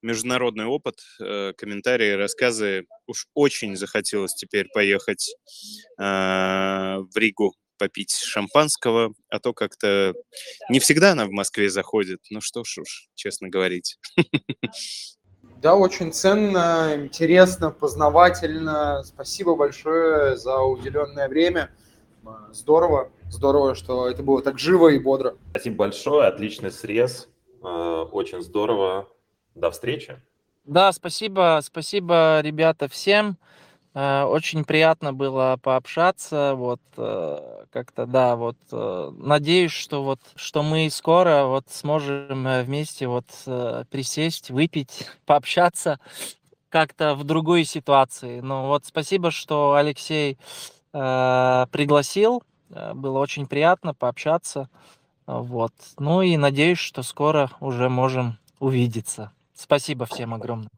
[0.00, 2.86] международный опыт, э, комментарии, рассказы.
[3.06, 5.34] Уж очень захотелось теперь поехать
[5.98, 10.14] в Ригу попить шампанского, а то как-то
[10.68, 12.20] не всегда она в Москве заходит.
[12.30, 13.98] Ну что ж уж, честно говорить.
[15.60, 19.02] Да, очень ценно, интересно, познавательно.
[19.02, 21.70] Спасибо большое за уделенное время.
[22.52, 25.36] Здорово, здорово, что это было так живо и бодро.
[25.50, 27.28] Спасибо большое, отличный срез,
[27.62, 29.08] э, очень здорово.
[29.56, 30.20] До встречи.
[30.64, 33.36] Да, спасибо, спасибо, ребята, всем.
[33.94, 40.62] Э, очень приятно было пообщаться, вот э, как-то, да, вот э, надеюсь, что вот, что
[40.62, 43.26] мы скоро вот сможем вместе вот
[43.90, 45.98] присесть, выпить, пообщаться
[46.68, 48.40] как-то в другой ситуации.
[48.40, 50.38] Ну вот спасибо, что Алексей
[50.92, 54.68] э, пригласил, было очень приятно пообщаться,
[55.26, 55.72] вот.
[55.98, 59.32] Ну и надеюсь, что скоро уже можем увидеться.
[59.54, 60.77] Спасибо всем огромное.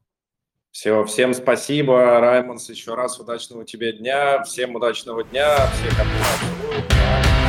[0.72, 7.39] Все, всем спасибо, Раймонс, еще раз удачного тебе дня, всем удачного дня, всех обнимаю,